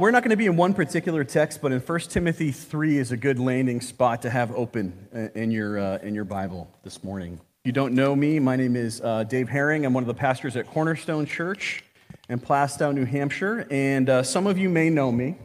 [0.00, 3.12] We're not going to be in one particular text, but in 1 Timothy 3 is
[3.12, 7.34] a good landing spot to have open in your, uh, in your Bible this morning.
[7.34, 9.84] If you don't know me, my name is uh, Dave Herring.
[9.84, 11.84] I'm one of the pastors at Cornerstone Church
[12.30, 15.36] in Plaistow, New Hampshire, and uh, some of you may know me.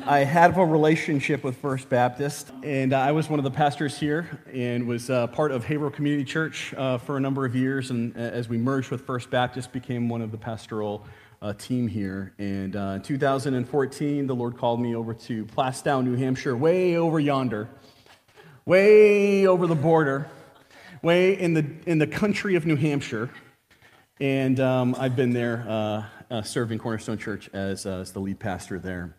[0.00, 4.42] I had a relationship with First Baptist, and I was one of the pastors here
[4.52, 7.90] and was uh, part of Haverhill Community Church uh, for a number of years.
[7.92, 11.06] And uh, as we merged with First Baptist, became one of the pastoral
[11.40, 12.32] uh, team here.
[12.38, 17.20] And uh, in 2014, the Lord called me over to Plaistow, New Hampshire, way over
[17.20, 17.68] yonder,
[18.64, 20.28] way over the border,
[21.02, 23.30] way in the, in the country of New Hampshire.
[24.20, 28.38] And um, I've been there uh, uh serving Cornerstone Church as, uh, as the lead
[28.38, 29.14] pastor there.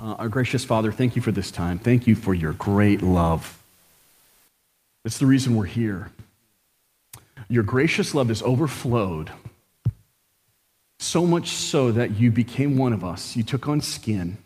[0.00, 1.78] Uh, our gracious Father, thank you for this time.
[1.78, 3.62] Thank you for your great love.
[5.04, 6.10] It's the reason we're here.
[7.48, 9.32] Your gracious love has overflowed
[10.98, 13.36] so much so that you became one of us.
[13.36, 14.38] You took on skin.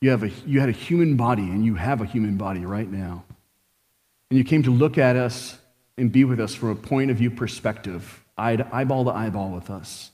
[0.00, 2.90] You, have a, you had a human body, and you have a human body right
[2.90, 3.24] now.
[4.30, 5.58] And you came to look at us
[5.96, 10.10] and be with us from a point of view perspective, eyeball to eyeball with us.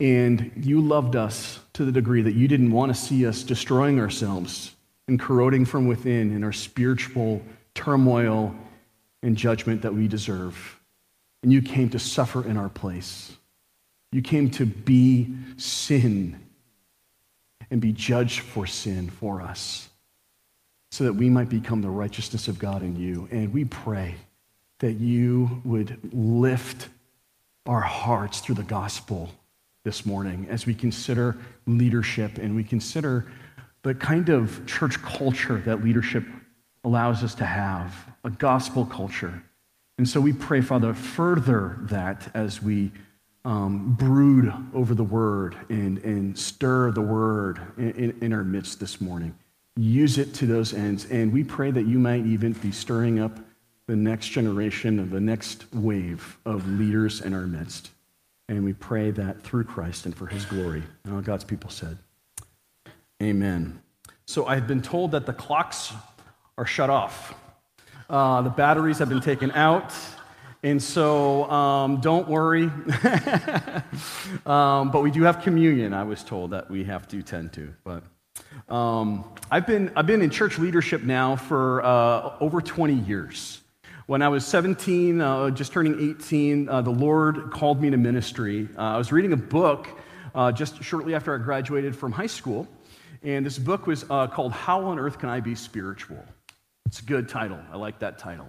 [0.00, 4.00] And you loved us to the degree that you didn't want to see us destroying
[4.00, 4.74] ourselves
[5.08, 7.42] and corroding from within in our spiritual
[7.74, 8.54] turmoil
[9.22, 10.73] and judgment that we deserve
[11.44, 13.36] and you came to suffer in our place.
[14.12, 15.28] You came to be
[15.58, 16.40] sin
[17.70, 19.90] and be judged for sin for us
[20.90, 23.28] so that we might become the righteousness of God in you.
[23.30, 24.14] And we pray
[24.78, 26.88] that you would lift
[27.66, 29.28] our hearts through the gospel
[29.84, 31.36] this morning as we consider
[31.66, 33.26] leadership and we consider
[33.82, 36.24] the kind of church culture that leadership
[36.84, 39.42] allows us to have a gospel culture
[39.98, 42.90] and so we pray, Father, further that as we
[43.44, 48.80] um, brood over the word and, and stir the word in, in, in, our midst
[48.80, 49.36] this morning.
[49.76, 51.04] Use it to those ends.
[51.10, 53.38] And we pray that you might even be stirring up
[53.86, 57.90] the next generation of the next wave of leaders in our midst.
[58.48, 60.82] And we pray that through Christ and for his glory.
[61.04, 61.98] And all God's people said,
[63.22, 63.80] Amen.
[64.26, 65.92] So I've been told that the clocks
[66.56, 67.34] are shut off.
[68.08, 69.92] Uh, the batteries have been taken out.
[70.62, 72.64] And so um, don't worry.
[74.46, 77.74] um, but we do have communion, I was told that we have to tend to.
[77.84, 78.02] But
[78.72, 83.60] um, I've, been, I've been in church leadership now for uh, over 20 years.
[84.06, 88.68] When I was 17, uh, just turning 18, uh, the Lord called me to ministry.
[88.76, 89.88] Uh, I was reading a book
[90.34, 92.66] uh, just shortly after I graduated from high school.
[93.22, 96.24] And this book was called How on Earth Can I Be Spiritual?
[96.94, 97.58] It's a good title.
[97.72, 98.48] I like that title.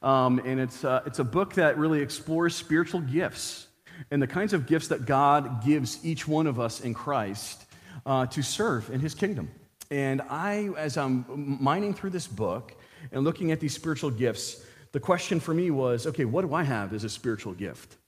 [0.00, 3.66] Um, and it's, uh, it's a book that really explores spiritual gifts
[4.10, 7.66] and the kinds of gifts that God gives each one of us in Christ
[8.06, 9.50] uh, to serve in his kingdom.
[9.90, 11.26] And I, as I'm
[11.60, 12.74] mining through this book
[13.12, 16.62] and looking at these spiritual gifts, the question for me was okay, what do I
[16.62, 17.98] have as a spiritual gift?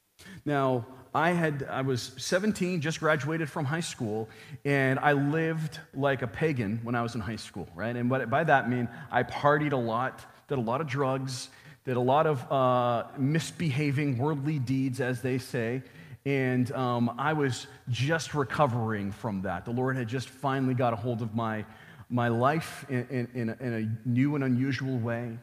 [0.47, 4.28] Now, I had I was 17, just graduated from high school,
[4.66, 7.97] and I lived like a pagan when I was in high school, right?
[7.97, 11.49] And by that I mean I partied a lot, did a lot of drugs,
[11.87, 15.82] did a lot of uh, misbehaving worldly deeds, as they say,
[16.26, 19.65] and um, I was just recovering from that.
[19.65, 21.65] The Lord had just finally got a hold of my
[22.10, 25.38] my life in, in, in, a, in a new and unusual way.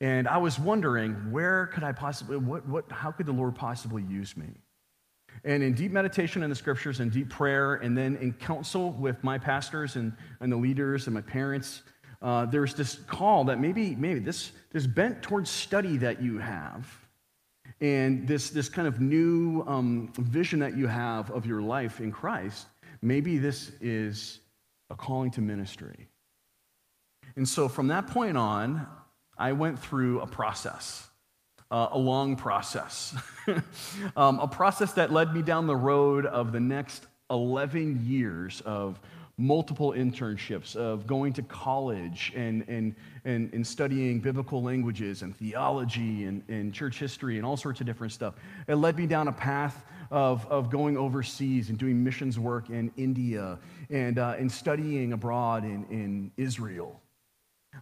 [0.00, 4.02] And I was wondering, where could I possibly, what, what, how could the Lord possibly
[4.02, 4.48] use me?
[5.46, 9.22] And in deep meditation in the scriptures and deep prayer, and then in counsel with
[9.22, 11.82] my pastors and, and the leaders and my parents,
[12.20, 16.92] uh, there's this call that maybe, maybe this, this bent towards study that you have,
[17.80, 22.10] and this, this kind of new um, vision that you have of your life in
[22.10, 22.66] Christ,
[23.00, 24.40] maybe this is
[24.90, 26.08] a calling to ministry.
[27.36, 28.84] And so from that point on,
[29.38, 31.06] I went through a process
[31.70, 33.14] uh, a long process,
[34.16, 39.00] um, a process that led me down the road of the next 11 years of
[39.38, 42.94] multiple internships, of going to college and, and,
[43.26, 47.86] and, and studying biblical languages and theology and, and church history and all sorts of
[47.86, 48.34] different stuff.
[48.66, 52.90] It led me down a path of, of going overseas and doing missions work in
[52.96, 53.58] India
[53.90, 57.00] and, uh, and studying abroad in, in Israel.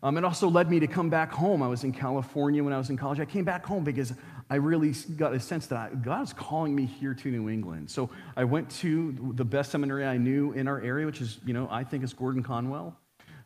[0.03, 1.63] Um, it also led me to come back home.
[1.63, 3.21] I was in California when I was in college.
[3.21, 4.13] I came back home because
[4.51, 7.91] I really got a sense that God is calling me here to New England.
[7.91, 11.55] So I went to the best seminary I knew in our area, which is, you
[11.55, 12.97] know, I think is Gordon Conwell.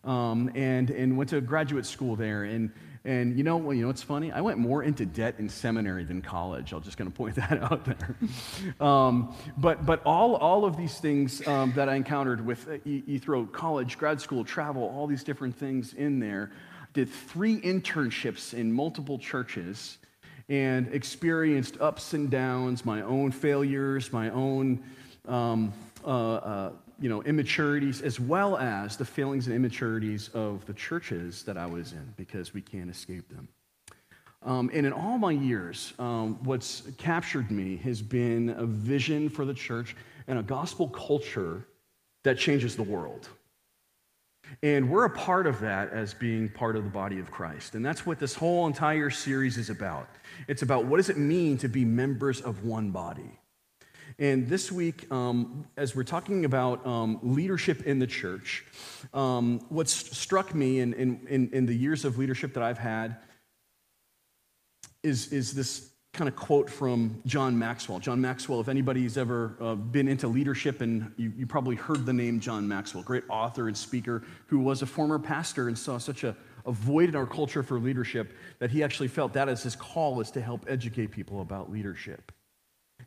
[0.05, 2.45] um, and, and went to graduate school there.
[2.45, 2.73] And,
[3.09, 4.31] and you know, well, you know what's funny?
[4.33, 6.75] I went more into debt in seminary than college.
[6.75, 8.17] I'm just going to point that out there.
[8.87, 13.19] Um, but but all, all of these things um, that I encountered with, you, you
[13.19, 16.53] throw college, grad school, travel, all these different things in there.
[16.93, 19.97] Did three internships in multiple churches
[20.51, 24.85] and experienced ups and downs, my own failures, my own
[25.27, 25.73] um,
[26.05, 31.43] uh, uh, you know, immaturities, as well as the failings and immaturities of the churches
[31.45, 33.49] that I was in, because we can't escape them.
[34.43, 39.45] Um, and in all my years, um, what's captured me has been a vision for
[39.45, 39.97] the church
[40.29, 41.67] and a gospel culture
[42.23, 43.29] that changes the world.
[44.63, 47.75] And we're a part of that as being part of the body of Christ.
[47.75, 50.09] And that's what this whole entire series is about.
[50.47, 53.39] It's about what does it mean to be members of one body?
[54.21, 58.65] And this week, um, as we're talking about um, leadership in the church,
[59.15, 63.17] um, what's struck me in, in, in, the years of leadership that I've had
[65.05, 68.01] is, is this kind of quote from John Maxwell.
[68.01, 72.13] John Maxwell, if anybody's ever uh, been into leadership, and you, you probably heard the
[72.13, 76.25] name John Maxwell, great author and speaker who was a former pastor and saw such
[76.25, 76.35] a,
[76.67, 80.21] a void in our culture for leadership that he actually felt that as his call
[80.21, 82.33] is to help educate people about leadership.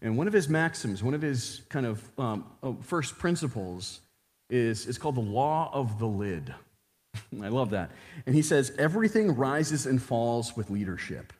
[0.01, 4.01] And one of his maxims, one of his kind of um, uh, first principles
[4.50, 6.53] is, is called the law of the lid.
[7.42, 7.92] I love that.
[8.25, 11.33] And he says, everything rises and falls with leadership.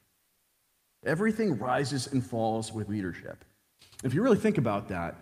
[1.05, 3.43] Everything rises and falls with leadership.
[4.03, 5.15] If you really think about that,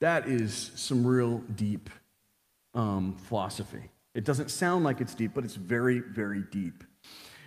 [0.00, 1.88] that is some real deep
[2.74, 3.90] um, philosophy.
[4.14, 6.84] It doesn't sound like it's deep, but it's very, very deep.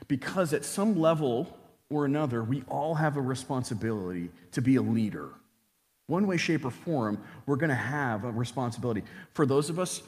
[0.07, 1.55] Because at some level,
[1.89, 5.29] or another, we all have a responsibility to be a leader.
[6.07, 9.03] One way, shape, or form, we're going to have a responsibility.
[9.33, 10.01] For those of us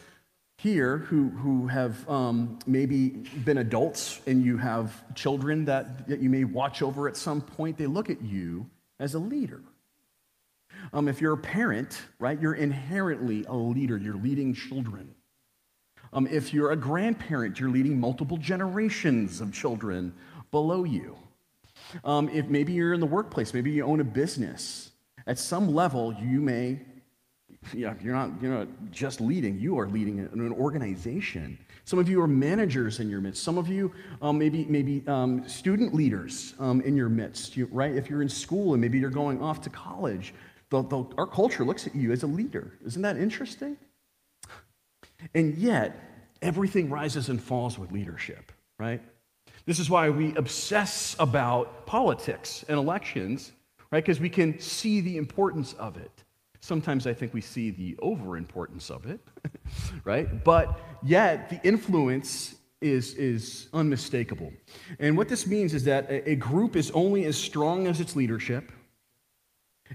[0.57, 3.09] here who, who have um, maybe
[3.45, 7.77] been adults and you have children that, that you may watch over at some point,
[7.77, 9.61] they look at you as a leader.
[10.93, 13.97] Um, if you're a parent, right, you're inherently a leader.
[13.97, 15.13] You're leading children.
[16.11, 20.13] Um, if you're a grandparent, you're leading multiple generations of children
[20.51, 21.17] below you.
[22.03, 24.91] Um, if maybe you're in the workplace, maybe you own a business.
[25.27, 26.79] At some level, you may,
[27.73, 31.57] yeah, you're not, you're not just leading, you are leading an organization.
[31.85, 33.43] Some of you are managers in your midst.
[33.43, 33.91] Some of you,
[34.21, 37.95] um, maybe, maybe um, student leaders um, in your midst, you, right?
[37.95, 40.33] If you're in school and maybe you're going off to college,
[40.69, 42.73] the, the, our culture looks at you as a leader.
[42.85, 43.75] Isn't that interesting?
[45.33, 45.99] And yet,
[46.41, 49.01] everything rises and falls with leadership, right?
[49.65, 53.51] This is why we obsess about politics and elections,
[53.91, 54.03] right?
[54.03, 56.11] Because we can see the importance of it.
[56.61, 59.19] Sometimes I think we see the overimportance of it,
[60.03, 60.43] right?
[60.43, 64.51] But yet the influence is, is unmistakable.
[64.99, 68.15] And what this means is that a, a group is only as strong as its
[68.15, 68.71] leadership.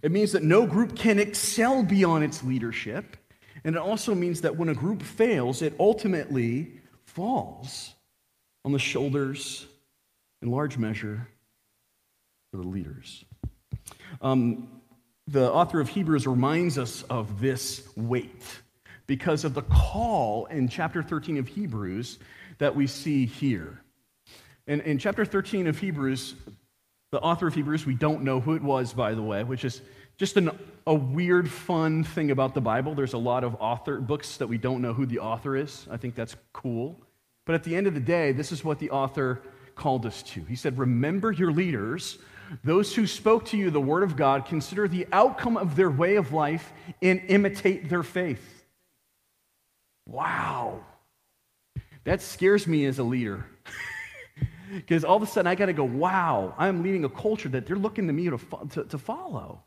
[0.02, 3.17] It means that no group can excel beyond its leadership.
[3.64, 6.72] And it also means that when a group fails, it ultimately
[7.06, 7.94] falls
[8.64, 9.66] on the shoulders,
[10.43, 11.28] in large measure,
[12.52, 13.25] of the leaders.
[14.22, 14.69] Um,
[15.26, 18.44] the author of Hebrews reminds us of this weight
[19.06, 22.19] because of the call in chapter 13 of Hebrews
[22.58, 23.81] that we see here.
[24.67, 26.34] In, in chapter 13 of Hebrews,
[27.10, 29.82] the author of Hebrews, we don't know who it was, by the way, which is
[30.17, 30.50] just an,
[30.87, 32.94] a weird, fun thing about the Bible.
[32.94, 35.87] There's a lot of author books that we don't know who the author is.
[35.90, 37.00] I think that's cool.
[37.44, 39.43] But at the end of the day, this is what the author
[39.74, 40.44] called us to.
[40.44, 42.19] He said, Remember your leaders,
[42.63, 46.17] those who spoke to you the word of God, consider the outcome of their way
[46.17, 46.72] of life
[47.03, 48.65] and imitate their faith.
[50.06, 50.81] Wow.
[52.05, 53.46] That scares me as a leader.
[54.72, 57.65] Because all of a sudden I got to go, wow, I'm leading a culture that
[57.65, 59.63] they're looking to me to, to, to follow.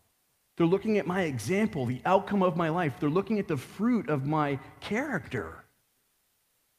[0.57, 2.95] They're looking at my example, the outcome of my life.
[2.99, 5.63] They're looking at the fruit of my character.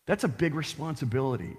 [0.08, 1.54] That's a big responsibility.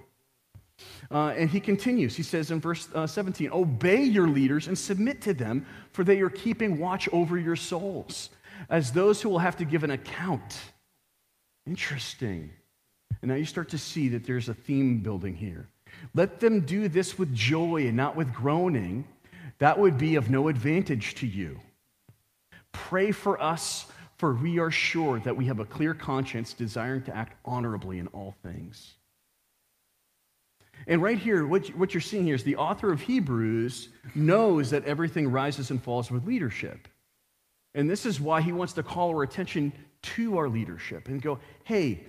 [1.12, 2.15] Uh, and he continues.
[2.15, 6.20] He says in verse uh, 17, Obey your leaders and submit to them, for they
[6.22, 8.32] are keeping watch over your souls,
[8.68, 10.58] as those who will have to give an account.
[11.68, 12.50] Interesting.
[13.22, 15.68] And now you start to see that there's a theme building here.
[16.15, 19.08] Let them do this with joy and not with groaning.
[19.60, 21.60] That would be of no advantage to you.
[22.72, 23.86] Pray for us
[24.19, 28.07] for we are sure that we have a clear conscience, desiring to act honorably in
[28.07, 28.95] all things.
[30.88, 35.31] And right here, what, you're seeing here is the author of Hebrews knows that everything
[35.31, 36.89] rises and falls with leadership.
[37.73, 39.71] And this is why he wants to call our attention
[40.01, 42.03] to our leadership and go, hey,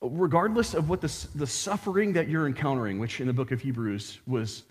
[0.00, 4.20] regardless of what the, the suffering that you're encountering, which in the book of Hebrews
[4.24, 4.62] was,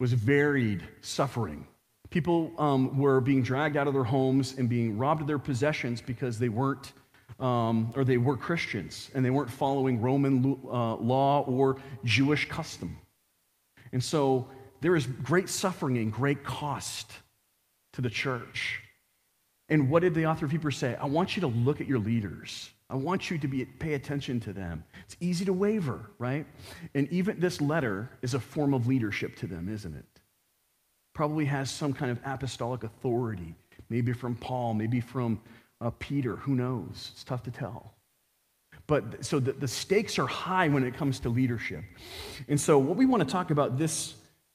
[0.00, 1.68] was varied suffering.
[2.10, 6.00] People um, were being dragged out of their homes and being robbed of their possessions
[6.00, 6.92] because they weren't,
[7.38, 12.96] um, or they were Christians and they weren't following Roman uh, law or Jewish custom.
[13.92, 14.48] And so
[14.80, 17.12] there is great suffering and great cost
[17.94, 18.80] to the church.
[19.68, 20.96] And what did the author of Hebrews say?
[20.96, 22.70] I want you to look at your leaders.
[22.90, 24.82] I want you to be, pay attention to them.
[25.04, 26.46] It's easy to waver, right?
[26.94, 30.17] And even this letter is a form of leadership to them, isn't it?
[31.18, 33.56] Probably has some kind of apostolic authority,
[33.90, 35.40] maybe from Paul, maybe from
[35.80, 36.36] uh, Peter.
[36.36, 37.10] Who knows?
[37.12, 37.92] It's tough to tell.
[38.86, 41.82] But so the, the stakes are high when it comes to leadership.
[42.46, 44.14] And so, what we want to talk about this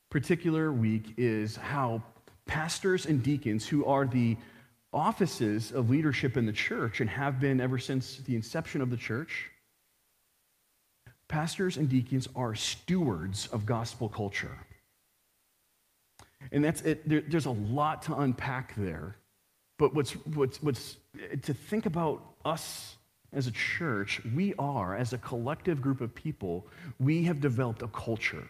[0.10, 2.02] particular week is how
[2.46, 4.38] pastors and deacons, who are the
[4.94, 8.96] offices of leadership in the church and have been ever since the inception of the
[8.96, 9.50] church,
[11.28, 14.60] pastors and deacons are stewards of gospel culture.
[16.52, 17.08] And that's it.
[17.08, 19.16] There, there's a lot to unpack there.
[19.80, 20.98] But what's, what's, what's
[21.44, 22.96] to think about us
[23.34, 26.68] as a church, we are, as a collective group of people,
[27.00, 28.48] we have developed a culture.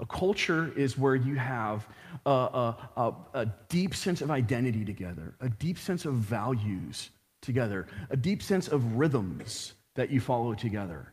[0.00, 1.86] A culture is where you have
[2.24, 7.10] a, a, a, a, deep sense of identity together, a deep sense of values
[7.40, 11.12] together, a deep sense of rhythms that you follow together.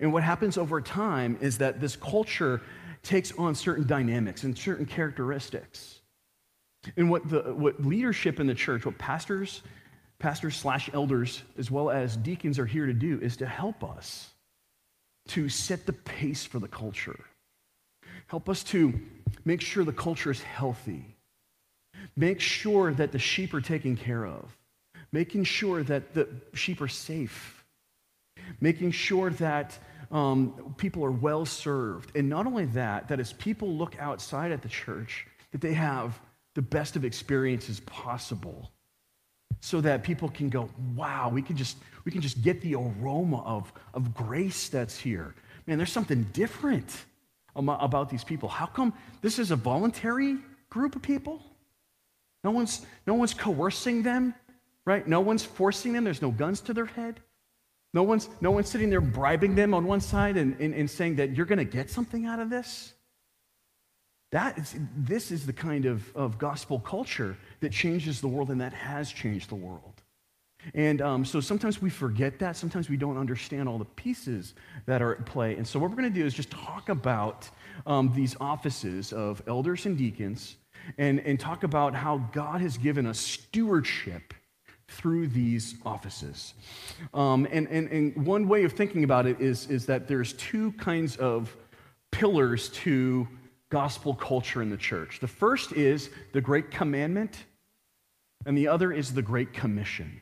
[0.00, 2.60] And what happens over time is that this culture
[3.02, 6.00] takes on certain dynamics and certain characteristics.
[6.96, 9.62] And what, the, what leadership in the church, what pastors,
[10.18, 14.30] pastors slash elders, as well as deacons are here to do is to help us
[15.28, 17.24] to set the pace for the culture
[18.28, 18.92] Help us to
[19.44, 21.16] make sure the culture is healthy.
[22.14, 24.56] Make sure that the sheep are taken care of.
[25.12, 27.64] Making sure that the sheep are safe.
[28.60, 29.78] Making sure that
[30.10, 32.16] um, people are well served.
[32.16, 36.18] And not only that, that as people look outside at the church, that they have
[36.54, 38.70] the best of experiences possible
[39.60, 43.42] so that people can go, wow, we can just, we can just get the aroma
[43.42, 45.34] of, of grace that's here.
[45.66, 47.04] Man, there's something different
[47.54, 48.48] about these people.
[48.48, 50.38] How come this is a voluntary
[50.70, 51.42] group of people?
[52.44, 54.34] No one's, no one's coercing them,
[54.84, 55.06] right?
[55.06, 56.04] No one's forcing them.
[56.04, 57.20] There's no guns to their head.
[57.94, 61.16] No one's, no one's sitting there bribing them on one side and, and, and saying
[61.16, 62.92] that you're going to get something out of this.
[64.30, 68.60] That is, this is the kind of, of gospel culture that changes the world and
[68.60, 70.02] that has changed the world.
[70.74, 72.56] And um, so sometimes we forget that.
[72.56, 74.54] Sometimes we don't understand all the pieces
[74.86, 75.54] that are at play.
[75.56, 77.48] And so what we're going to do is just talk about
[77.86, 80.56] um, these offices of elders and deacons
[80.98, 84.34] and, and talk about how God has given us stewardship
[84.88, 86.54] through these offices.
[87.14, 90.72] Um, and, and, and one way of thinking about it is, is that there's two
[90.72, 91.54] kinds of
[92.10, 93.28] pillars to
[93.68, 95.20] gospel culture in the church.
[95.20, 97.44] The first is the Great Commandment,
[98.46, 100.20] and the other is the Great Commission.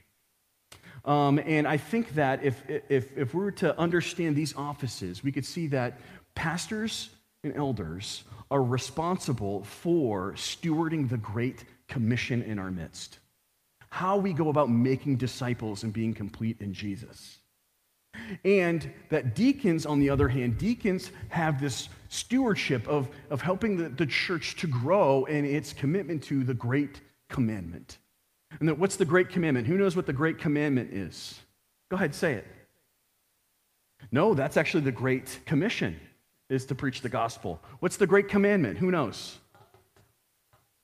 [1.05, 5.31] Um, and I think that if, if, if we were to understand these offices, we
[5.31, 6.01] could see that
[6.35, 7.11] pastors
[7.45, 13.21] and elders are responsible for stewarding the Great Commission in our midst.
[13.97, 17.39] How we go about making disciples and being complete in Jesus.
[18.45, 23.89] And that deacons, on the other hand, deacons have this stewardship of, of helping the,
[23.89, 27.01] the church to grow in its commitment to the Great
[27.31, 27.97] Commandment.
[28.61, 29.67] And that what's the great commandment?
[29.67, 31.41] Who knows what the great commandment is?
[31.91, 32.47] Go ahead, say it.
[34.13, 35.99] No, that's actually the great commission
[36.51, 37.63] is to preach the gospel.
[37.81, 38.77] What's the great commandment?
[38.77, 39.39] Who knows?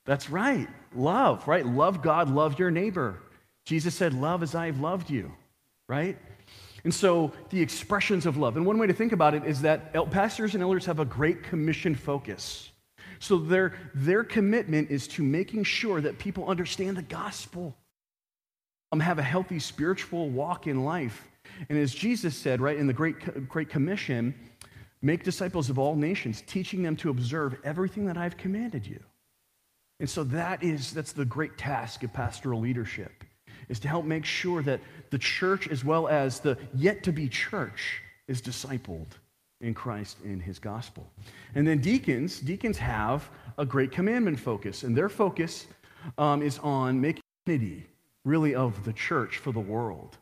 [0.05, 0.67] That's right.
[0.93, 1.65] Love, right?
[1.65, 3.19] Love God, love your neighbor.
[3.65, 5.31] Jesus said, Love as I've loved you,
[5.87, 6.17] right?
[6.83, 8.57] And so the expressions of love.
[8.57, 11.43] And one way to think about it is that pastors and elders have a great
[11.43, 12.71] commission focus.
[13.19, 17.73] So their, their commitment is to making sure that people understand the gospel,
[18.91, 21.25] um, have a healthy spiritual walk in life.
[21.69, 24.35] And as Jesus said, right, in the Great, Great Commission,
[25.01, 28.99] make disciples of all nations, teaching them to observe everything that I've commanded you.
[30.03, 33.23] And so that is, that's the great task of pastoral leadership,
[33.69, 34.81] is to help make sure that
[35.11, 39.07] the church as well as the yet to be church is discipled
[39.61, 41.09] in Christ in his gospel.
[41.55, 45.67] And then deacons, deacons have a great commandment focus, and their focus
[46.17, 47.87] um, is on making unity,
[48.25, 50.17] really, of the church for the world.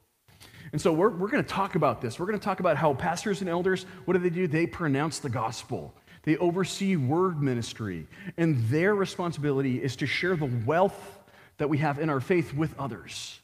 [0.74, 2.20] And so we're, we're going to talk about this.
[2.20, 4.46] We're going to talk about how pastors and elders, what do they do?
[4.46, 5.96] They pronounce the gospel.
[6.24, 11.20] They oversee word ministry, and their responsibility is to share the wealth
[11.58, 13.40] that we have in our faith with others.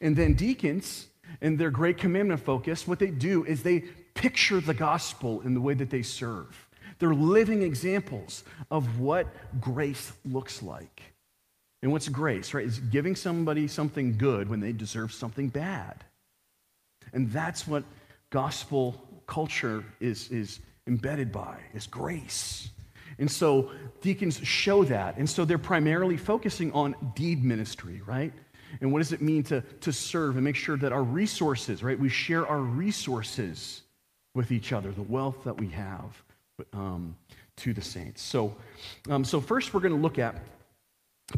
[0.00, 1.06] And then deacons,
[1.40, 3.80] and their great commandment focus, what they do is they
[4.14, 6.68] picture the gospel in the way that they serve.
[6.98, 9.26] They're living examples of what
[9.60, 11.02] grace looks like.
[11.82, 12.64] And what's grace, right?
[12.64, 16.02] Is giving somebody something good when they deserve something bad.
[17.12, 17.84] And that's what
[18.30, 22.70] gospel culture is, is embedded by, is grace.
[23.18, 25.16] And so deacons show that.
[25.16, 28.32] And so they're primarily focusing on deed ministry, right?
[28.80, 31.98] And what does it mean to, to serve and make sure that our resources, right?
[31.98, 33.82] We share our resources
[34.34, 36.22] with each other, the wealth that we have
[36.72, 37.16] um,
[37.56, 38.20] to the saints.
[38.20, 38.56] So,
[39.08, 40.42] um, so first we're going to look at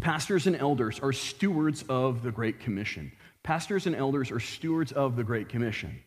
[0.00, 3.12] pastors and elders are stewards of the Great Commission.
[3.42, 6.00] Pastors and elders are stewards of the Great Commission.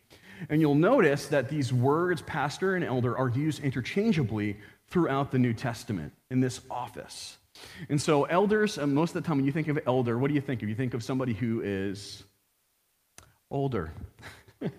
[0.48, 4.56] And you'll notice that these words, pastor and elder, are used interchangeably
[4.88, 7.36] throughout the New Testament in this office.
[7.88, 10.34] And so, elders, uh, most of the time when you think of elder, what do
[10.34, 10.68] you think of?
[10.68, 12.24] You think of somebody who is
[13.50, 13.92] older.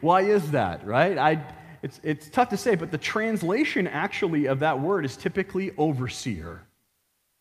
[0.00, 1.18] Why is that, right?
[1.18, 1.44] I,
[1.82, 6.62] it's, it's tough to say, but the translation actually of that word is typically overseer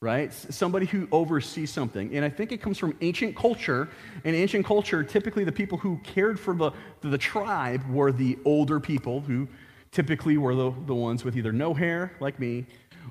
[0.01, 0.33] right?
[0.33, 2.15] Somebody who oversees something.
[2.15, 3.87] And I think it comes from ancient culture.
[4.23, 8.79] In ancient culture, typically the people who cared for the, the tribe were the older
[8.79, 9.47] people who
[9.91, 12.65] typically were the, the ones with either no hair, like me,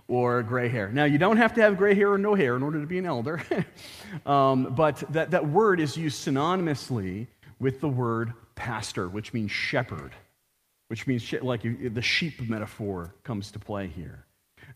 [0.08, 0.88] or gray hair.
[0.88, 2.98] Now, you don't have to have gray hair or no hair in order to be
[2.98, 3.40] an elder,
[4.26, 7.28] um, but that, that word is used synonymously
[7.60, 10.12] with the word pastor, which means shepherd,
[10.88, 14.24] which means like the sheep metaphor comes to play here.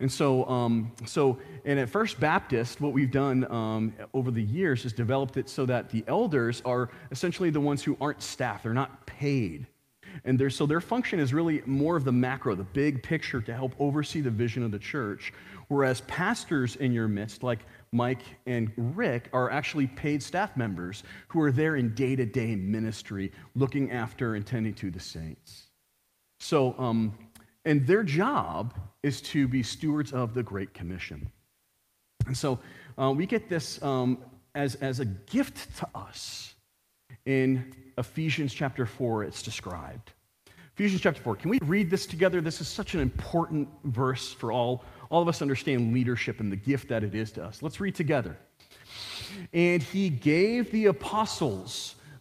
[0.00, 4.84] And so, um, so and at First Baptist, what we've done um, over the years
[4.84, 8.74] is developed it so that the elders are essentially the ones who aren't staff, they're
[8.74, 9.66] not paid.
[10.24, 13.74] And so their function is really more of the macro, the big picture to help
[13.78, 15.32] oversee the vision of the church.
[15.68, 17.60] Whereas pastors in your midst, like
[17.92, 22.54] Mike and Rick, are actually paid staff members who are there in day to day
[22.54, 25.64] ministry, looking after and tending to the saints.
[26.38, 27.16] So, um,
[27.64, 31.30] and their job is to be stewards of the Great Commission.
[32.26, 32.58] And so
[32.98, 34.18] uh, we get this um,
[34.54, 36.54] as, as a gift to us
[37.26, 40.12] in Ephesians chapter 4, it's described.
[40.74, 41.36] Ephesians chapter 4.
[41.36, 42.40] Can we read this together?
[42.40, 46.56] This is such an important verse for all, all of us understand leadership and the
[46.56, 47.62] gift that it is to us.
[47.62, 48.36] Let's read together.
[49.52, 51.94] And he gave the apostles,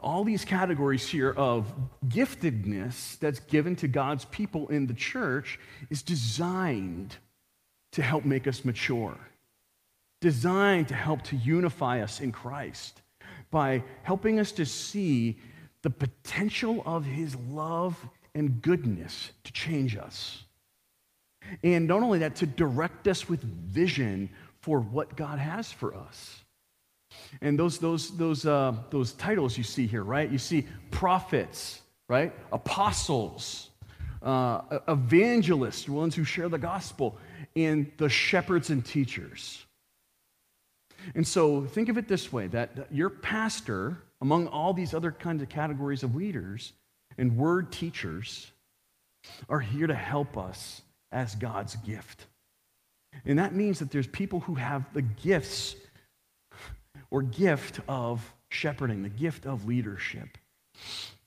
[0.00, 1.72] All these categories here of
[2.06, 5.58] giftedness that's given to God's people in the church
[5.90, 7.16] is designed
[7.92, 9.18] to help make us mature,
[10.20, 13.02] designed to help to unify us in Christ
[13.50, 15.38] by helping us to see
[15.82, 17.96] the potential of his love
[18.34, 20.44] and goodness to change us.
[21.62, 24.28] And not only that, to direct us with vision
[24.60, 26.44] for what God has for us.
[27.40, 30.30] And those, those, those, uh, those titles you see here, right?
[30.30, 32.32] You see prophets, right?
[32.52, 33.70] Apostles,
[34.22, 37.18] uh, evangelists, ones who share the gospel,
[37.56, 39.64] and the shepherds and teachers.
[41.14, 45.42] And so think of it this way that your pastor, among all these other kinds
[45.42, 46.72] of categories of leaders
[47.16, 48.50] and word teachers,
[49.48, 52.26] are here to help us as God's gift.
[53.24, 55.76] And that means that there's people who have the gifts
[57.10, 60.38] or gift of shepherding, the gift of leadership.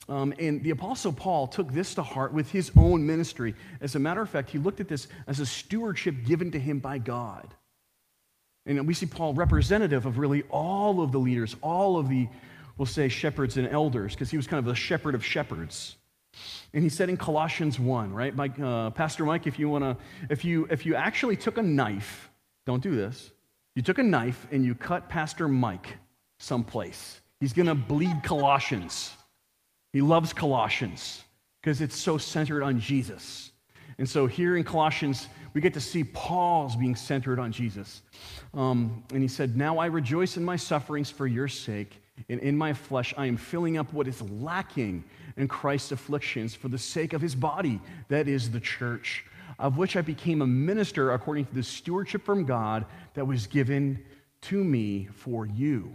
[0.10, 3.56] Um, and the Apostle Paul took this to heart with his own ministry.
[3.80, 6.80] As a matter of fact, he looked at this as a stewardship given to him
[6.80, 7.54] by God.
[8.66, 12.28] And we see Paul representative of really all of the leaders, all of the,
[12.78, 15.96] we'll say, shepherds and elders, because he was kind of the shepherd of shepherds.
[16.74, 18.36] And he said in Colossians 1, right?
[18.36, 19.98] Mike, uh, Pastor Mike, if you want to,
[20.30, 22.30] if you, if you actually took a knife,
[22.66, 23.32] don't do this,
[23.76, 25.98] you took a knife and you cut Pastor Mike
[26.40, 29.12] someplace, he's going to bleed Colossians.
[29.94, 31.24] He loves Colossians
[31.62, 33.52] because it's so centered on Jesus.
[33.98, 38.02] And so here in Colossians, we get to see Paul's being centered on Jesus.
[38.54, 42.58] Um, and he said, Now I rejoice in my sufferings for your sake, and in
[42.58, 45.04] my flesh I am filling up what is lacking
[45.38, 49.26] in Christ's afflictions for the sake of his body, that is the church,
[49.62, 54.04] of which I became a minister according to the stewardship from God that was given
[54.42, 55.94] to me for you,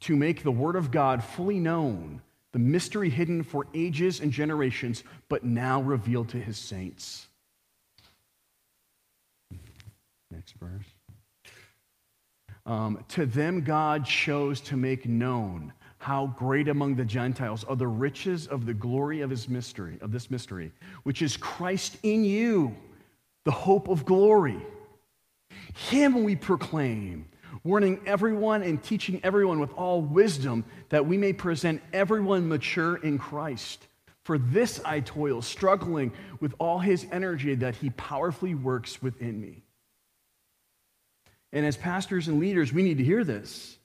[0.00, 5.04] to make the word of God fully known, the mystery hidden for ages and generations,
[5.28, 7.28] but now revealed to his saints.
[10.30, 10.86] Next verse.
[12.64, 17.86] Um, to them, God chose to make known how great among the Gentiles are the
[17.86, 22.74] riches of the glory of his mystery, of this mystery, which is Christ in you,
[23.44, 24.56] the hope of glory.
[25.90, 27.26] Him we proclaim,
[27.64, 33.18] warning everyone and teaching everyone with all wisdom, that we may present everyone mature in
[33.18, 33.86] Christ.
[34.24, 39.62] For this I toil, struggling with all his energy that he powerfully works within me.
[41.52, 43.76] And as pastors and leaders, we need to hear this,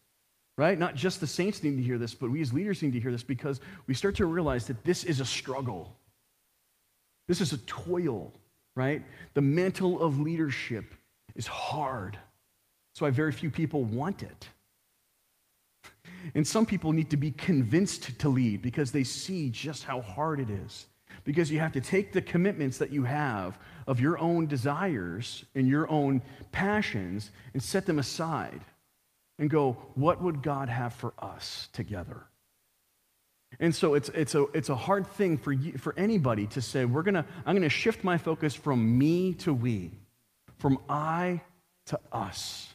[0.58, 0.78] right?
[0.80, 3.12] Not just the saints need to hear this, but we as leaders need to hear
[3.12, 5.96] this because we start to realize that this is a struggle.
[7.28, 8.34] This is a toil,
[8.76, 9.04] right?
[9.34, 10.94] The mantle of leadership
[11.36, 12.18] is hard.
[12.94, 14.48] That's why very few people want it.
[16.34, 20.40] And some people need to be convinced to lead because they see just how hard
[20.40, 20.88] it is.
[21.24, 25.68] Because you have to take the commitments that you have of your own desires and
[25.68, 28.62] your own passions and set them aside
[29.38, 32.24] and go, what would God have for us together?
[33.60, 36.86] And so it's, it's, a, it's a hard thing for, you, for anybody to say,
[36.86, 39.92] we're gonna, I'm going to shift my focus from me to we,
[40.58, 41.42] from I
[41.88, 42.74] to us.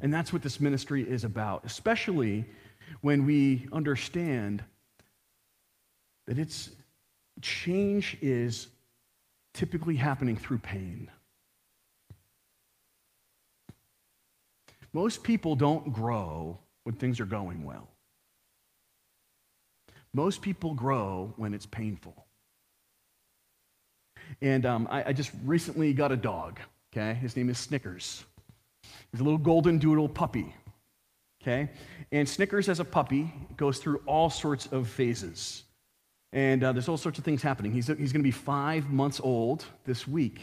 [0.00, 2.44] And that's what this ministry is about, especially
[3.00, 4.62] when we understand
[6.26, 6.70] that it's
[7.40, 8.68] change is
[9.54, 11.10] typically happening through pain.
[14.96, 17.86] Most people don't grow when things are going well.
[20.14, 22.24] Most people grow when it's painful.
[24.40, 27.12] And um, I, I just recently got a dog, okay?
[27.12, 28.24] His name is Snickers.
[29.12, 30.54] He's a little golden doodle puppy.
[31.42, 31.68] Okay?
[32.10, 35.64] And Snickers, as a puppy, goes through all sorts of phases.
[36.32, 37.70] And uh, there's all sorts of things happening.
[37.70, 40.40] He's, he's going to be five months old this week.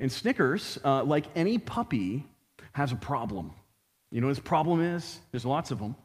[0.00, 2.26] And Snickers, uh, like any puppy,
[2.72, 3.52] has a problem.
[4.10, 5.18] You know his problem is?
[5.30, 5.96] There's lots of them.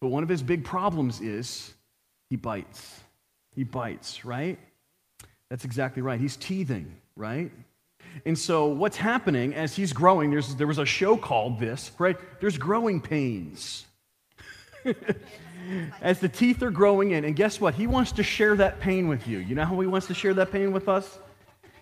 [0.00, 1.72] But one of his big problems is
[2.28, 3.00] he bites.
[3.54, 4.58] He bites, right?
[5.48, 6.20] That's exactly right.
[6.20, 7.50] He's teething, right?
[8.24, 12.16] And so, what's happening as he's growing, there's, there was a show called this, right?
[12.40, 13.86] There's growing pains.
[16.00, 17.24] as the teeth are growing in.
[17.24, 17.74] And guess what?
[17.74, 19.38] He wants to share that pain with you.
[19.38, 21.18] You know how he wants to share that pain with us?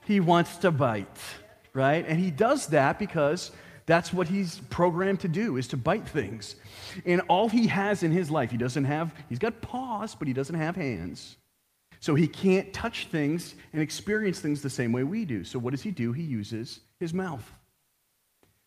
[0.04, 1.06] He wants to bite,
[1.72, 2.04] right?
[2.06, 3.50] And he does that because
[3.86, 6.56] that's what he's programmed to do is to bite things.
[7.04, 10.34] And all he has in his life, he doesn't have, he's got paws, but he
[10.34, 11.36] doesn't have hands.
[12.00, 15.44] So he can't touch things and experience things the same way we do.
[15.44, 16.12] So what does he do?
[16.12, 17.50] He uses his mouth.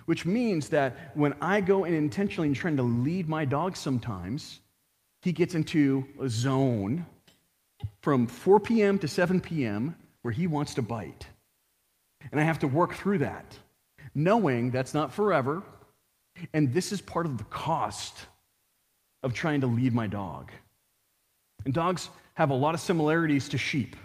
[0.06, 4.60] Which means that when I go and intentionally trying to lead my dog sometimes,
[5.22, 7.06] he gets into a zone
[8.02, 8.98] from 4 p.m.
[9.00, 9.96] to 7 p.m.
[10.22, 11.28] where he wants to bite.
[12.32, 13.58] And I have to work through that,
[14.18, 15.62] knowing that's not forever.
[16.54, 18.18] And this is part of the cost
[19.22, 20.52] of trying to lead my dog.
[21.66, 23.96] And dogs have a lot of similarities to sheep.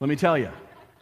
[0.00, 0.50] Let me tell you.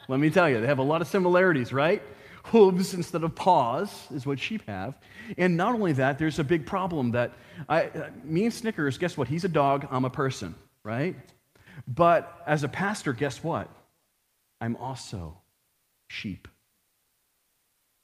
[0.09, 0.61] Let me tell you.
[0.61, 2.03] They have a lot of similarities, right?
[2.45, 4.97] Hooves instead of paws is what sheep have.
[5.37, 7.33] And not only that, there's a big problem that
[7.69, 9.27] I, uh, me and Snickers, guess what?
[9.27, 10.55] He's a dog, I'm a person,
[10.85, 11.17] right?
[11.89, 13.69] But as a pastor, guess what?
[14.61, 15.39] I'm also
[16.09, 16.47] sheep.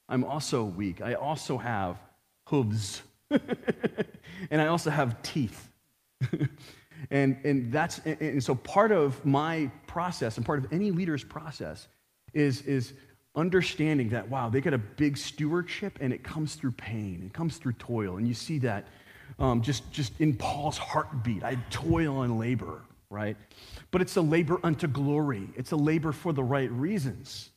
[0.09, 1.01] I'm also weak.
[1.01, 1.97] I also have
[2.47, 3.01] hooves.
[4.51, 5.69] and I also have teeth.
[7.11, 11.87] And, and that's and so part of my process and part of any leader's process
[12.33, 12.93] is, is
[13.35, 17.57] understanding that wow, they got a big stewardship and it comes through pain, it comes
[17.57, 18.17] through toil.
[18.17, 18.87] And you see that
[19.39, 21.43] um, just, just in Paul's heartbeat.
[21.43, 23.37] I toil and labor, right?
[23.91, 25.49] But it's a labor unto glory.
[25.55, 27.49] It's a labor for the right reasons.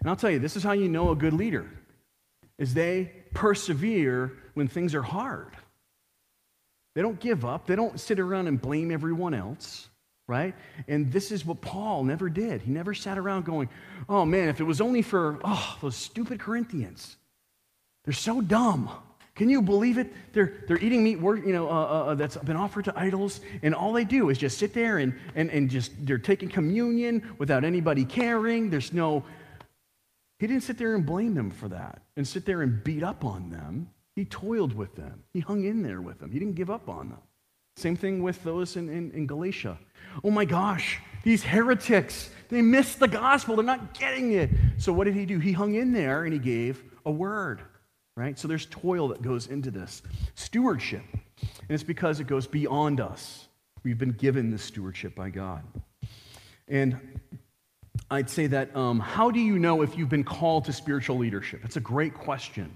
[0.00, 1.70] And I'll tell you, this is how you know a good leader
[2.58, 5.56] is they persevere when things are hard.
[6.94, 7.66] They don't give up.
[7.66, 9.88] They don't sit around and blame everyone else,
[10.26, 10.54] right?
[10.88, 12.62] And this is what Paul never did.
[12.62, 13.68] He never sat around going,
[14.08, 17.16] oh man, if it was only for, oh, those stupid Corinthians.
[18.04, 18.90] They're so dumb.
[19.36, 20.12] Can you believe it?
[20.32, 23.74] They're, they're eating meat you know, uh, uh, uh, that's been offered to idols, and
[23.74, 27.64] all they do is just sit there and, and, and just, they're taking communion without
[27.64, 28.68] anybody caring.
[28.68, 29.24] There's no,
[30.40, 33.26] he didn't sit there and blame them for that and sit there and beat up
[33.26, 33.90] on them.
[34.16, 35.22] He toiled with them.
[35.34, 36.30] He hung in there with them.
[36.30, 37.18] He didn't give up on them.
[37.76, 39.78] Same thing with those in, in, in Galatia.
[40.24, 43.56] Oh my gosh, these heretics, they missed the gospel.
[43.56, 44.48] They're not getting it.
[44.78, 45.38] So what did he do?
[45.38, 47.60] He hung in there and he gave a word,
[48.16, 48.38] right?
[48.38, 50.02] So there's toil that goes into this.
[50.34, 51.04] Stewardship.
[51.12, 53.46] And it's because it goes beyond us.
[53.82, 55.62] We've been given this stewardship by God.
[56.66, 56.98] And
[58.10, 61.60] I'd say that um, how do you know if you've been called to spiritual leadership?
[61.64, 62.70] It's a great question.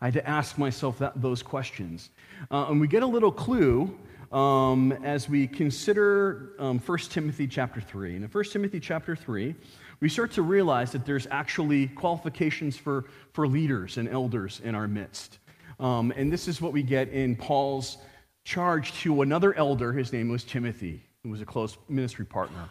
[0.00, 2.10] I had to ask myself that, those questions.
[2.50, 3.96] Uh, and we get a little clue
[4.32, 8.16] um, as we consider um, 1 Timothy chapter 3.
[8.16, 9.54] And in 1 Timothy chapter 3,
[10.00, 14.86] we start to realize that there's actually qualifications for, for leaders and elders in our
[14.86, 15.38] midst.
[15.80, 17.98] Um, and this is what we get in Paul's
[18.44, 19.92] charge to another elder.
[19.92, 22.68] His name was Timothy, who was a close ministry partner.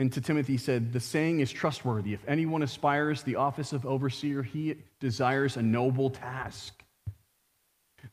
[0.00, 2.14] And to Timothy, he said, The saying is trustworthy.
[2.14, 6.82] If anyone aspires the office of overseer, he desires a noble task.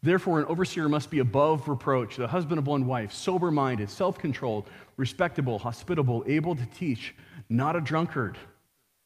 [0.04, 4.17] Therefore, an overseer must be above reproach, the husband of one wife, sober minded, self
[4.17, 7.15] controlled, respectable, hospitable, able to teach,
[7.47, 8.38] not a drunkard,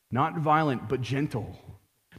[0.09, 1.55] not violent, but gentle,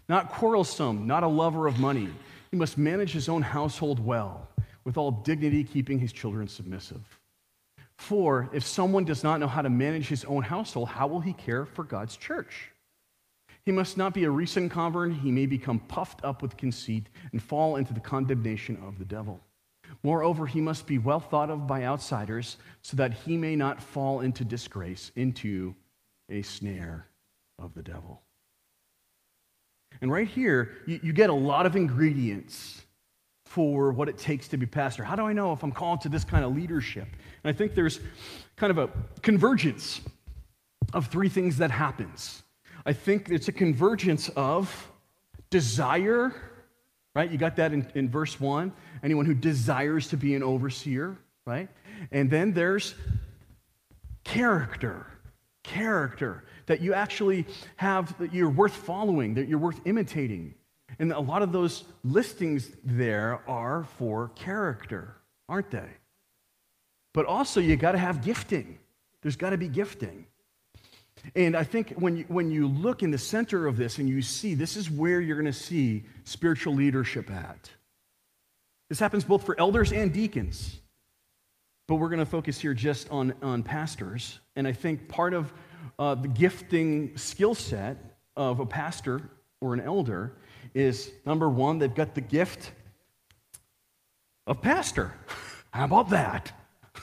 [0.08, 2.08] not quarrelsome, not a lover of money.
[2.52, 4.48] He must manage his own household well,
[4.84, 7.18] with all dignity, keeping his children submissive.
[7.96, 11.32] For if someone does not know how to manage his own household, how will he
[11.32, 12.70] care for God's church?
[13.64, 15.12] He must not be a recent convert.
[15.12, 19.40] He may become puffed up with conceit and fall into the condemnation of the devil.
[20.02, 24.20] Moreover, he must be well thought of by outsiders so that he may not fall
[24.20, 25.74] into disgrace, into
[26.28, 27.06] a snare
[27.58, 28.22] of the devil.
[30.00, 32.82] And right here, you, you get a lot of ingredients
[33.52, 35.04] for what it takes to be pastor.
[35.04, 37.06] How do I know if I'm called to this kind of leadership?
[37.44, 38.00] And I think there's
[38.56, 38.88] kind of a
[39.20, 40.00] convergence
[40.94, 42.42] of three things that happens.
[42.86, 44.90] I think it's a convergence of
[45.50, 46.32] desire,
[47.14, 47.30] right?
[47.30, 48.72] You got that in, in verse one.
[49.02, 51.68] Anyone who desires to be an overseer, right?
[52.10, 52.94] And then there's
[54.24, 55.06] character,
[55.62, 57.44] character that you actually
[57.76, 60.54] have, that you're worth following, that you're worth imitating.
[60.98, 65.16] And a lot of those listings there are for character,
[65.48, 65.88] aren't they?
[67.14, 68.78] But also, you got to have gifting.
[69.22, 70.26] There's got to be gifting.
[71.36, 74.22] And I think when you, when you look in the center of this and you
[74.22, 77.70] see this is where you're going to see spiritual leadership at.
[78.88, 80.78] This happens both for elders and deacons.
[81.86, 84.40] But we're going to focus here just on, on pastors.
[84.56, 85.52] And I think part of
[85.98, 87.96] uh, the gifting skill set
[88.36, 89.20] of a pastor
[89.60, 90.36] or an elder
[90.74, 92.72] is number one, they've got the gift
[94.46, 95.14] of pastor.
[95.72, 96.52] How about that?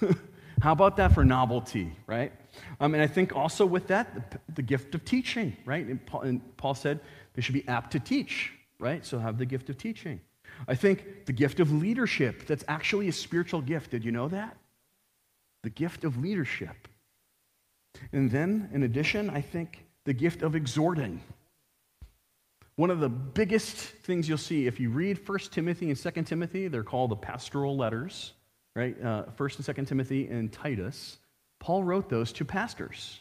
[0.61, 2.33] How about that for novelty, right?
[2.79, 5.85] Um, and I think also with that, the, the gift of teaching, right?
[5.85, 6.99] And Paul, and Paul said
[7.33, 9.05] they should be apt to teach, right?
[9.05, 10.19] So have the gift of teaching.
[10.67, 13.91] I think the gift of leadership, that's actually a spiritual gift.
[13.91, 14.57] Did you know that?
[15.63, 16.87] The gift of leadership.
[18.11, 21.21] And then, in addition, I think the gift of exhorting.
[22.79, 26.67] One of the biggest things you'll see if you read 1 Timothy and 2 Timothy,
[26.69, 28.33] they're called the pastoral letters
[28.75, 29.01] right?
[29.03, 31.19] Uh, First and Second Timothy and Titus.
[31.59, 33.19] Paul wrote those to pastors,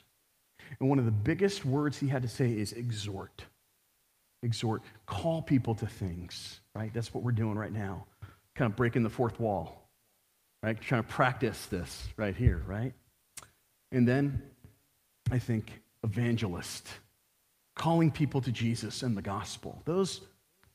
[0.78, 3.44] and one of the biggest words he had to say is exhort.
[4.44, 4.82] Exhort.
[5.06, 6.60] Call people to things.
[6.74, 6.94] Right.
[6.94, 8.06] That's what we're doing right now.
[8.54, 9.88] Kind of breaking the fourth wall.
[10.62, 10.80] Right.
[10.80, 12.62] Trying to practice this right here.
[12.64, 12.92] Right.
[13.90, 14.42] And then
[15.32, 16.86] I think evangelist,
[17.78, 19.80] calling people to Jesus and the gospel.
[19.86, 20.20] Those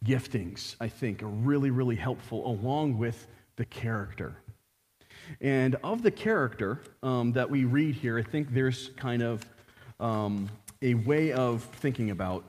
[0.04, 4.38] giftings, I think, are really, really helpful along with the character.
[5.40, 9.46] And of the character um, that we read here, I think there's kind of
[10.00, 10.50] um,
[10.82, 12.44] a way of thinking about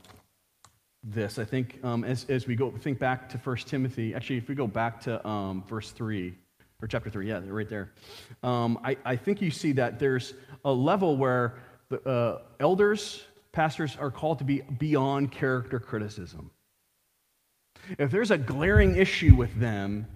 [1.03, 1.39] this.
[1.39, 4.55] I think um, as, as we go think back to 1 Timothy, actually, if we
[4.55, 6.35] go back to um, verse 3,
[6.81, 7.93] or chapter 3, yeah, right there,
[8.43, 11.57] um, I, I think you see that there's a level where
[11.91, 13.23] the uh, elders,
[13.55, 16.51] pastors are called to be beyond character criticism.
[17.99, 20.07] If there's a glaring issue with them,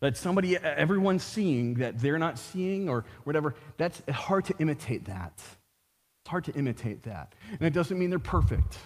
[0.00, 5.32] that somebody, everyone's seeing that they're not seeing or whatever, that's hard to imitate that.
[5.36, 7.34] It's hard to imitate that.
[7.50, 8.78] And it doesn't mean they're perfect,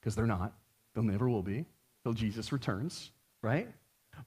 [0.00, 0.52] because they're not.
[0.94, 1.64] They'll never will be
[2.04, 3.10] till Jesus returns,
[3.42, 3.68] right?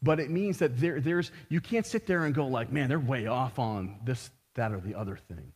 [0.01, 2.99] But it means that there, there's, you can't sit there and go like, man, they're
[2.99, 5.53] way off on this, that, or the other thing.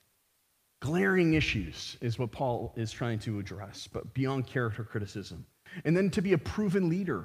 [0.83, 5.45] Glaring issues is what Paul is trying to address, but beyond character criticism.
[5.85, 7.23] And then to be a proven leader,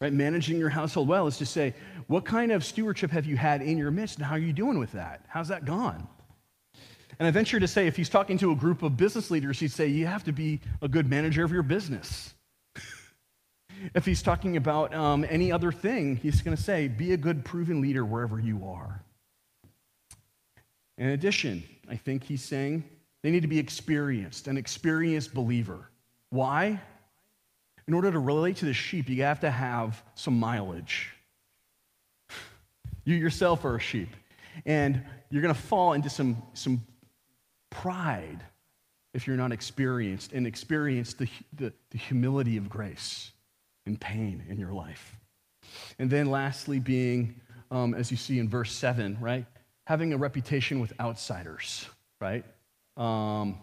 [0.00, 0.12] Right?
[0.12, 1.74] Managing your household well is to say,
[2.06, 4.78] what kind of stewardship have you had in your midst and how are you doing
[4.78, 5.24] with that?
[5.28, 6.06] How's that gone?
[7.18, 9.72] And I venture to say, if he's talking to a group of business leaders, he'd
[9.72, 12.34] say, you have to be a good manager of your business.
[13.94, 17.44] if he's talking about um, any other thing, he's going to say, be a good,
[17.44, 19.02] proven leader wherever you are.
[20.98, 22.84] In addition, I think he's saying
[23.22, 25.90] they need to be experienced, an experienced believer.
[26.30, 26.80] Why?
[27.86, 31.12] in order to relate to the sheep, you have to have some mileage.
[33.04, 34.08] You yourself are a sheep.
[34.64, 36.82] And you're going to fall into some, some
[37.70, 38.42] pride
[39.12, 43.32] if you're not experienced and experience the, the, the humility of grace
[43.84, 45.18] and pain in your life.
[45.98, 49.44] And then lastly, being, um, as you see in verse 7, right?
[49.86, 51.86] Having a reputation with outsiders,
[52.20, 52.44] right?
[52.96, 53.58] Um,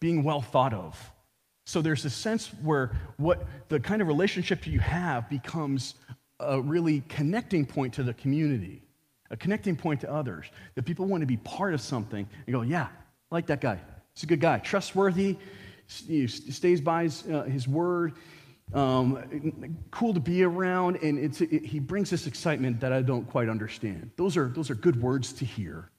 [0.00, 1.12] being well thought of.
[1.64, 5.94] So there's a sense where what the kind of relationship you have becomes
[6.40, 8.82] a really connecting point to the community,
[9.30, 10.46] a connecting point to others.
[10.74, 12.88] That people want to be part of something and go, yeah,
[13.30, 13.78] I like that guy.
[14.14, 15.36] He's a good guy, trustworthy,
[15.88, 18.14] he stays by his, uh, his word,
[18.74, 23.28] um, cool to be around, and it's, it, he brings this excitement that I don't
[23.28, 24.10] quite understand.
[24.16, 25.90] Those are, those are good words to hear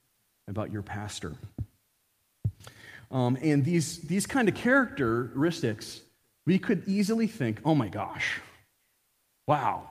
[0.48, 1.36] about your pastor.
[3.12, 6.02] Um, and these, these kind of characteristics,
[6.46, 8.40] we could easily think, oh my gosh,
[9.48, 9.90] wow,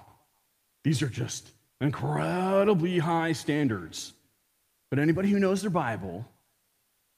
[0.84, 4.12] these are just incredibly high standards.
[4.90, 6.24] But anybody who knows their Bible,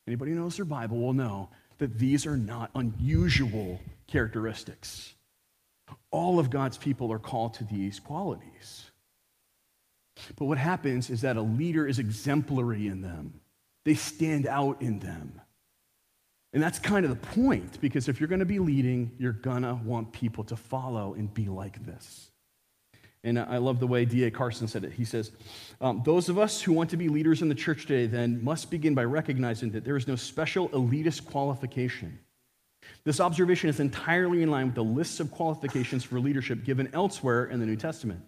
[0.07, 5.15] anybody who knows their Bible will know that these are not unusual characteristics.
[6.11, 8.91] All of God's people are called to these qualities.
[10.37, 13.41] But what happens is that a leader is exemplary in them,
[13.85, 15.41] they stand out in them.
[16.53, 19.63] And that's kind of the point, because if you're going to be leading, you're going
[19.63, 22.31] to want people to follow and be like this.
[23.23, 24.31] And I love the way D.A.
[24.31, 24.93] Carson said it.
[24.93, 25.31] He says,
[25.81, 28.71] um, Those of us who want to be leaders in the church today then must
[28.71, 32.19] begin by recognizing that there is no special elitist qualification.
[33.05, 37.47] This observation is entirely in line with the lists of qualifications for leadership given elsewhere
[37.47, 38.21] in the New Testament.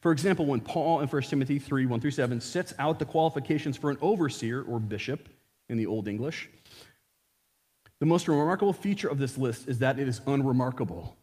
[0.00, 3.76] For example, when Paul in 1 Timothy 3 1 through 7 sets out the qualifications
[3.76, 5.28] for an overseer or bishop
[5.68, 6.48] in the Old English,
[7.98, 11.16] the most remarkable feature of this list is that it is unremarkable.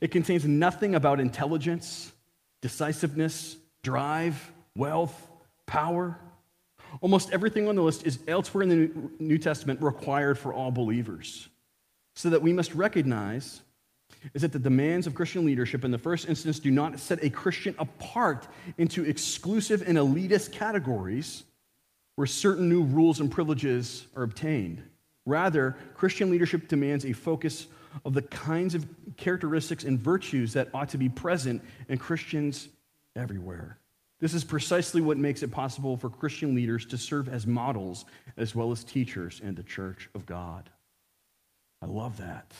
[0.00, 2.12] It contains nothing about intelligence,
[2.62, 5.14] decisiveness, drive, wealth,
[5.66, 6.18] power.
[7.00, 11.48] Almost everything on the list is elsewhere in the New Testament required for all believers.
[12.14, 13.62] So that we must recognize
[14.34, 17.30] is that the demands of Christian leadership in the first instance do not set a
[17.30, 21.44] Christian apart into exclusive and elitist categories
[22.16, 24.82] where certain new rules and privileges are obtained.
[25.24, 27.68] Rather, Christian leadership demands a focus
[28.04, 32.68] of the kinds of characteristics and virtues that ought to be present in Christians
[33.14, 33.77] everywhere.
[34.20, 38.04] This is precisely what makes it possible for Christian leaders to serve as models
[38.36, 40.70] as well as teachers in the church of God.
[41.80, 42.52] I love that.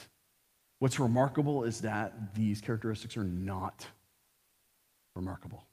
[0.79, 3.87] What's remarkable is that these characteristics are not
[5.17, 5.65] remarkable.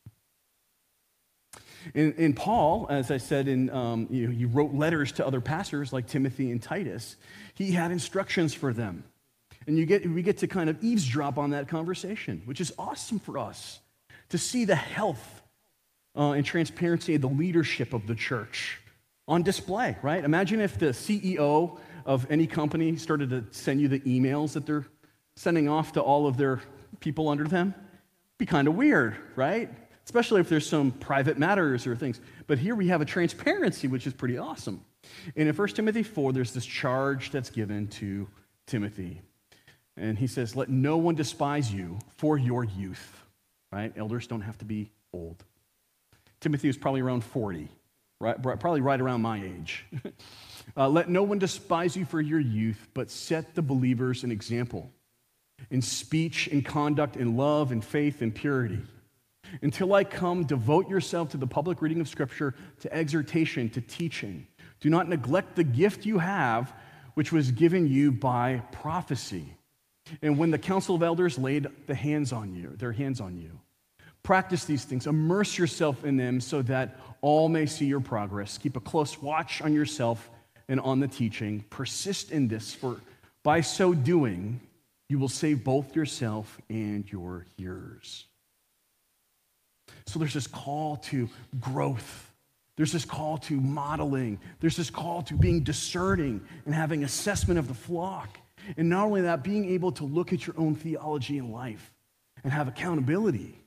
[1.94, 5.94] In, Paul, as I said, in, um, you know, he wrote letters to other pastors
[5.94, 7.16] like Timothy and Titus.
[7.54, 9.04] He had instructions for them.
[9.68, 13.20] And you get, we get to kind of eavesdrop on that conversation, which is awesome
[13.20, 13.80] for us
[14.30, 15.44] to see the health
[16.16, 18.80] uh, and transparency of the leadership of the church
[19.28, 20.24] on display, right?
[20.24, 24.86] Imagine if the CEO of any company started to send you the emails that they're
[25.36, 26.62] sending off to all of their
[27.00, 27.74] people under them.
[27.78, 29.70] It'd be kind of weird, right?
[30.06, 32.22] especially if there's some private matters or things.
[32.48, 34.86] But here we have a transparency, which is pretty awesome.
[35.36, 38.28] And in 1 Timothy 4, there's this charge that's given to
[38.68, 39.22] Timothy.
[39.98, 43.22] And he says, Let no one despise you for your youth.
[43.72, 43.92] Right?
[43.98, 45.44] Elders don't have to be old.
[46.40, 47.70] Timothy was probably around 40,
[48.20, 48.42] right?
[48.42, 49.86] probably right around my age.
[50.78, 54.92] uh, Let no one despise you for your youth, but set the believers an example
[55.72, 58.80] in speech, in conduct, in love, in faith, in purity.
[59.62, 64.48] Until I come, devote yourself to the public reading of Scripture, to exhortation, to teaching.
[64.80, 66.74] Do not neglect the gift you have,
[67.14, 69.56] which was given you by prophecy.
[70.22, 73.60] And when the council of elders laid the hands on you, their hands on you,
[74.26, 78.58] practice these things, immerse yourself in them so that all may see your progress.
[78.58, 80.30] Keep a close watch on yourself
[80.68, 81.64] and on the teaching.
[81.70, 83.00] Persist in this, for
[83.44, 84.60] by so doing,
[85.08, 88.26] you will save both yourself and your hearers.
[90.08, 92.32] So there's this call to growth.
[92.78, 94.40] There's this call to modeling.
[94.60, 98.40] There's this call to being discerning and having assessment of the flock.
[98.76, 101.94] And not only that, being able to look at your own theology and life
[102.44, 103.60] and have accountability.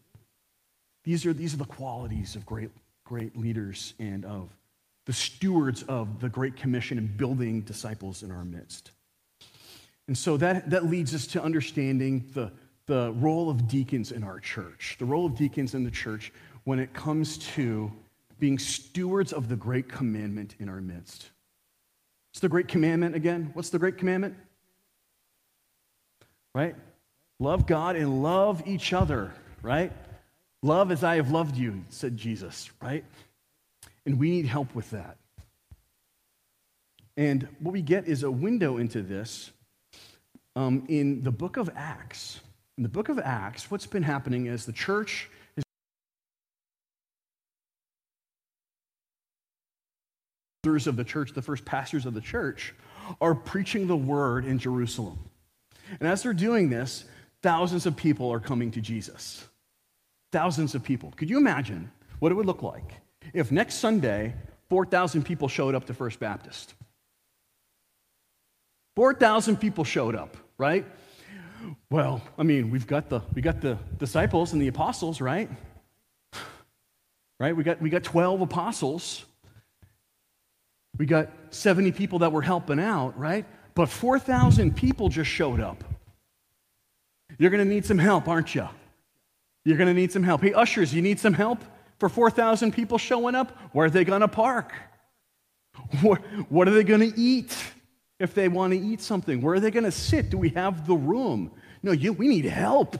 [1.04, 2.70] These are, these are the qualities of great,
[3.04, 4.50] great leaders and of
[5.06, 8.90] the stewards of the Great Commission and building disciples in our midst.
[10.06, 12.52] And so that, that leads us to understanding the,
[12.86, 16.32] the role of deacons in our church, the role of deacons in the church
[16.64, 17.90] when it comes to
[18.38, 21.30] being stewards of the great commandment in our midst.
[22.30, 23.50] What's the great commandment again?
[23.54, 24.36] What's the great commandment?
[26.54, 26.76] Right?
[27.38, 29.92] Love God and love each other, right?
[30.62, 33.04] Love as I have loved you, said Jesus, right?
[34.04, 35.16] And we need help with that.
[37.16, 39.50] And what we get is a window into this
[40.56, 42.40] um, in the book of Acts.
[42.76, 45.64] In the book of Acts, what's been happening is the church is
[50.86, 52.74] of the church, the first pastors of the church,
[53.20, 55.18] are preaching the word in Jerusalem.
[55.98, 57.04] And as they're doing this,
[57.42, 59.47] thousands of people are coming to Jesus.
[60.32, 61.12] Thousands of people.
[61.16, 62.94] Could you imagine what it would look like
[63.32, 64.34] if next Sunday
[64.68, 66.74] 4,000 people showed up to First Baptist?
[68.96, 70.84] 4,000 people showed up, right?
[71.90, 75.50] Well, I mean, we've got the we got the disciples and the apostles, right?
[77.40, 77.56] Right?
[77.56, 79.24] We got we got 12 apostles.
[80.98, 83.46] We got 70 people that were helping out, right?
[83.74, 85.84] But 4,000 people just showed up.
[87.38, 88.68] You're going to need some help, aren't you?
[89.68, 90.40] You're going to need some help.
[90.40, 91.62] Hey, ushers, you need some help
[91.98, 93.54] for 4,000 people showing up?
[93.72, 94.72] Where are they going to park?
[96.00, 97.54] What are they going to eat
[98.18, 99.42] if they want to eat something?
[99.42, 100.30] Where are they going to sit?
[100.30, 101.50] Do we have the room?
[101.82, 102.96] No, you, we need help.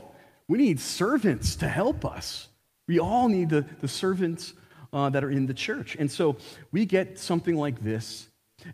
[0.47, 2.49] We need servants to help us.
[2.87, 4.53] We all need the, the servants
[4.93, 5.95] uh, that are in the church.
[5.95, 6.37] And so
[6.71, 8.27] we get something like this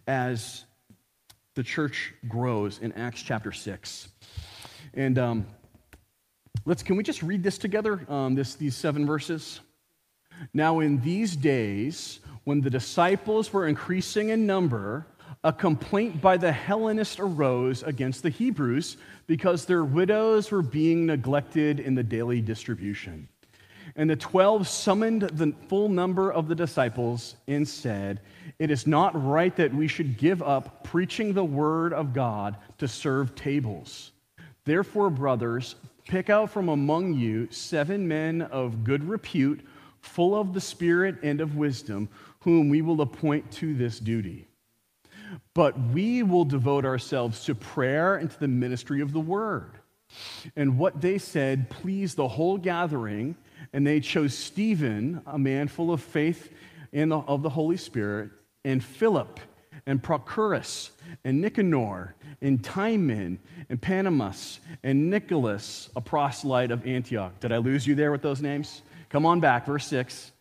[0.05, 0.65] as
[1.55, 4.09] the church grows in Acts chapter 6.
[4.95, 5.47] And um,
[6.65, 9.61] let's, can we just read this together, um, this, these seven verses?
[10.53, 15.07] Now, in these days, when the disciples were increasing in number,
[15.43, 18.97] a complaint by the Hellenists arose against the Hebrews
[19.27, 23.27] because their widows were being neglected in the daily distribution.
[23.95, 28.21] And the twelve summoned the full number of the disciples and said,
[28.59, 32.87] It is not right that we should give up preaching the word of God to
[32.87, 34.11] serve tables.
[34.65, 35.75] Therefore, brothers,
[36.07, 39.65] pick out from among you seven men of good repute,
[39.99, 42.09] full of the Spirit and of wisdom,
[42.41, 44.47] whom we will appoint to this duty.
[45.53, 49.71] But we will devote ourselves to prayer and to the ministry of the word.
[50.55, 53.35] And what they said pleased the whole gathering
[53.73, 56.51] and they chose Stephen, a man full of faith
[56.93, 58.29] and of the Holy Spirit,
[58.63, 59.39] and Philip,
[59.87, 60.91] and Prochorus,
[61.23, 67.39] and Nicanor, and Timon, and Parmenas, and Nicholas, a proselyte of Antioch.
[67.39, 68.81] Did I lose you there with those names?
[69.09, 70.31] Come on back, verse 6.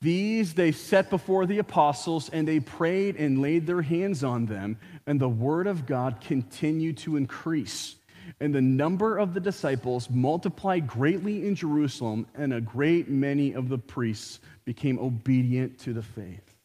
[0.00, 4.78] These they set before the apostles, and they prayed and laid their hands on them,
[5.06, 7.94] and the word of God continued to increase.
[8.40, 13.68] And the number of the disciples multiplied greatly in Jerusalem, and a great many of
[13.68, 16.56] the priests became obedient to the faith.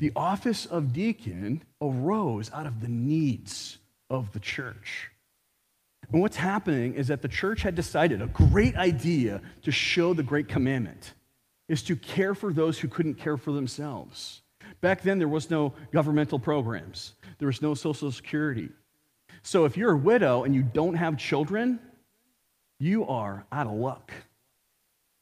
[0.00, 3.76] The office of deacon arose out of the needs
[4.08, 5.10] of the church.
[6.10, 10.22] And what's happening is that the church had decided a great idea to show the
[10.22, 11.12] great commandment
[11.68, 14.40] is to care for those who couldn't care for themselves.
[14.80, 18.70] Back then, there was no governmental programs, there was no social security.
[19.42, 21.78] So if you're a widow and you don't have children,
[22.78, 24.12] you are out of luck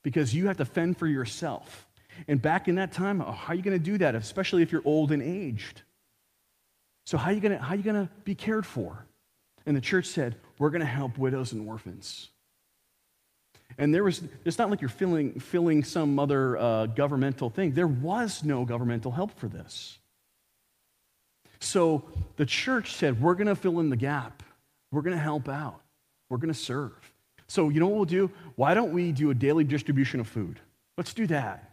[0.05, 1.88] because you have to fend for yourself.
[2.27, 4.73] And back in that time, oh, how are you going to do that, especially if
[4.73, 5.83] you're old and aged?
[7.07, 9.07] So, how are you going to, be cared for?
[9.65, 12.29] And the church said, We're going to help widows and orphans.
[13.77, 17.73] And there was, it's not like you're filling, filling some other uh, governmental thing.
[17.73, 19.99] There was no governmental help for this.
[21.61, 22.05] So
[22.37, 24.43] the church said, We're going to fill in the gap.
[24.91, 25.81] We're going to help out.
[26.29, 26.93] We're going to serve.
[27.47, 28.31] So, you know what we'll do?
[28.57, 30.61] Why don't we do a daily distribution of food?
[30.99, 31.68] Let's do that.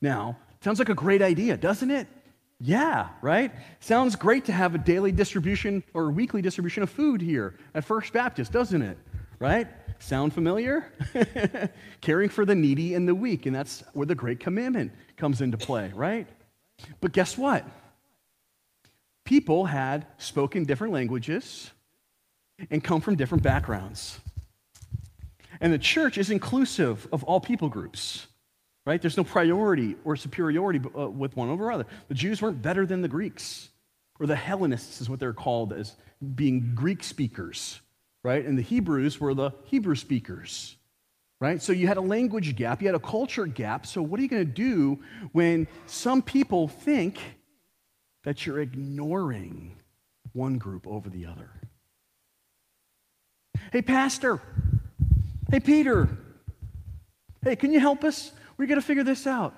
[0.00, 2.06] Now, sounds like a great idea, doesn't it?
[2.58, 3.52] Yeah, right?
[3.80, 8.12] Sounds great to have a daily distribution or weekly distribution of food here at First
[8.12, 8.98] Baptist, doesn't it?
[9.38, 9.66] Right?
[9.98, 10.92] Sound familiar?
[12.00, 15.56] Caring for the needy and the weak, and that's where the Great Commandment comes into
[15.56, 16.26] play, right?
[17.00, 17.64] But guess what?
[19.30, 21.70] people had spoken different languages
[22.68, 24.18] and come from different backgrounds.
[25.60, 28.26] And the church is inclusive of all people groups,
[28.90, 29.00] right?
[29.00, 31.86] There's no priority or superiority uh, with one over other.
[32.08, 33.68] The Jews weren't better than the Greeks,
[34.18, 35.94] or the Hellenists is what they're called as
[36.34, 37.80] being Greek speakers,
[38.24, 38.44] right?
[38.44, 40.74] And the Hebrews were the Hebrew speakers,
[41.40, 41.62] right?
[41.62, 43.86] So you had a language gap, you had a culture gap.
[43.86, 44.98] So what are you going to do
[45.30, 47.20] when some people think
[48.24, 49.76] that you're ignoring
[50.32, 51.48] one group over the other.
[53.70, 54.42] Hey, Pastor.
[55.48, 56.08] Hey, Peter.
[57.44, 58.32] Hey, can you help us?
[58.60, 59.54] We're going to figure this out.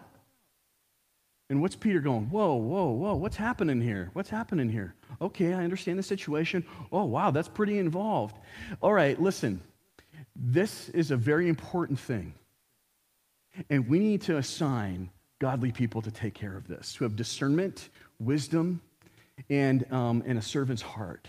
[1.51, 2.27] And what's Peter going?
[2.27, 4.11] Whoa, whoa, whoa, what's happening here?
[4.13, 4.95] What's happening here?
[5.21, 6.65] Okay, I understand the situation.
[6.93, 8.37] Oh, wow, that's pretty involved.
[8.81, 9.61] All right, listen.
[10.37, 12.33] This is a very important thing.
[13.71, 17.89] And we need to assign godly people to take care of this, who have discernment,
[18.21, 18.81] wisdom,
[19.51, 21.29] and, um, and a servant's heart.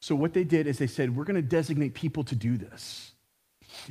[0.00, 3.10] So, what they did is they said, We're going to designate people to do this.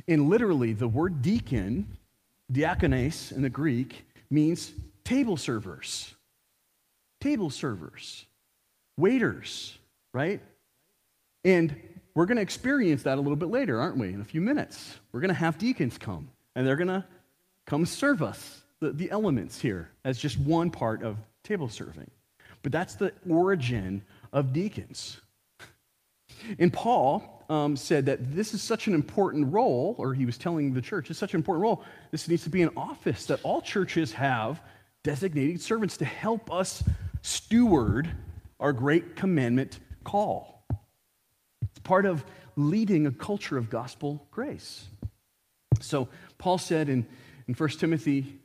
[0.08, 1.98] And literally, the word deacon,
[2.52, 4.72] diakonos in the Greek, means
[5.04, 6.14] table servers.
[7.20, 8.26] Table servers,
[8.96, 9.78] waiters,
[10.12, 10.40] right?
[11.44, 11.74] And
[12.14, 14.08] we're going to experience that a little bit later, aren't we?
[14.08, 14.98] In a few minutes.
[15.12, 17.04] We're going to have deacons come, and they're going to
[17.66, 22.10] come serve us the, the elements here as just one part of table serving.
[22.62, 25.20] But that's the origin of deacons.
[26.58, 30.72] And Paul um, said that this is such an important role, or he was telling
[30.72, 31.84] the church, it's such an important role.
[32.10, 34.60] This needs to be an office that all churches have
[35.02, 36.82] designated servants to help us
[37.22, 38.10] steward
[38.60, 40.64] our great commandment call.
[41.62, 42.24] It's part of
[42.56, 44.86] leading a culture of gospel grace.
[45.80, 47.06] So Paul said in,
[47.48, 48.38] in 1 Timothy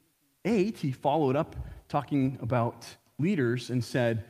[0.46, 1.56] 8, he followed up
[1.88, 2.86] talking about
[3.20, 4.26] leaders and said,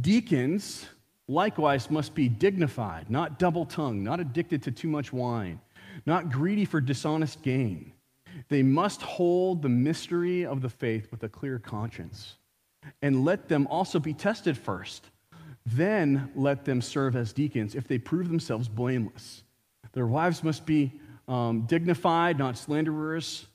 [0.00, 0.86] Deacons
[1.28, 5.60] likewise must be dignified, not double tongued, not addicted to too much wine,
[6.06, 7.92] not greedy for dishonest gain.
[8.48, 12.36] They must hold the mystery of the faith with a clear conscience.
[13.00, 15.08] And let them also be tested first.
[15.64, 19.44] Then let them serve as deacons if they prove themselves blameless.
[19.92, 20.92] Their wives must be
[21.28, 23.46] um, dignified, not slanderers,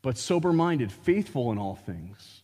[0.00, 2.41] but sober minded, faithful in all things.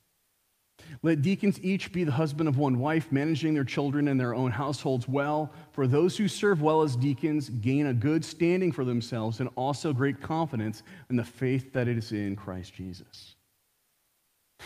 [1.03, 4.51] Let deacons each be the husband of one wife, managing their children and their own
[4.51, 5.53] households well.
[5.73, 9.93] For those who serve well as deacons gain a good standing for themselves and also
[9.93, 13.35] great confidence in the faith that is in Christ Jesus.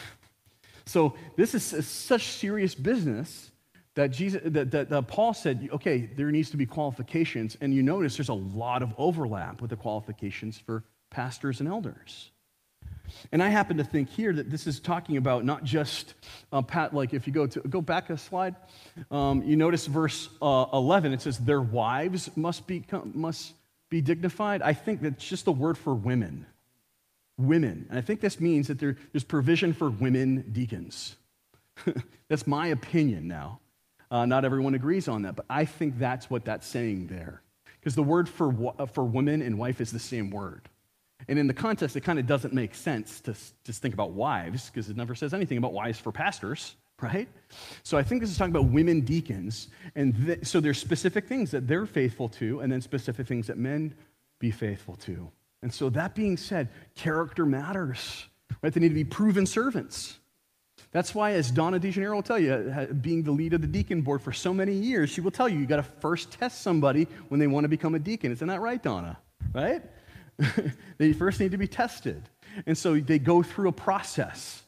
[0.84, 3.52] So, this is such serious business
[3.94, 7.56] that, Jesus, that, that, that Paul said, okay, there needs to be qualifications.
[7.60, 12.31] And you notice there's a lot of overlap with the qualifications for pastors and elders.
[13.30, 16.14] And I happen to think here that this is talking about not just
[16.52, 18.56] uh, Pat, like if you go to go back a slide,
[19.10, 21.12] um, you notice verse uh, 11.
[21.12, 22.84] It says their wives must be
[23.14, 23.54] must
[23.88, 24.62] be dignified.
[24.62, 26.46] I think that's just the word for women,
[27.36, 31.16] women, and I think this means that there, there's provision for women deacons.
[32.28, 33.60] that's my opinion now.
[34.10, 37.42] Uh, not everyone agrees on that, but I think that's what that's saying there,
[37.78, 40.68] because the word for for woman and wife is the same word.
[41.28, 44.70] And in the context, it kind of doesn't make sense to just think about wives
[44.70, 47.28] because it never says anything about wives for pastors, right?
[47.82, 49.68] So I think this is talking about women deacons.
[49.94, 53.58] And th- so there's specific things that they're faithful to, and then specific things that
[53.58, 53.94] men
[54.38, 55.30] be faithful to.
[55.62, 58.26] And so that being said, character matters,
[58.62, 58.72] right?
[58.72, 60.18] They need to be proven servants.
[60.90, 64.20] That's why, as Donna DeGeneiro will tell you, being the lead of the deacon board
[64.20, 67.40] for so many years, she will tell you you got to first test somebody when
[67.40, 68.30] they want to become a deacon.
[68.30, 69.18] Isn't that right, Donna?
[69.54, 69.82] Right?
[70.98, 72.28] they first need to be tested.
[72.66, 74.62] And so they go through a process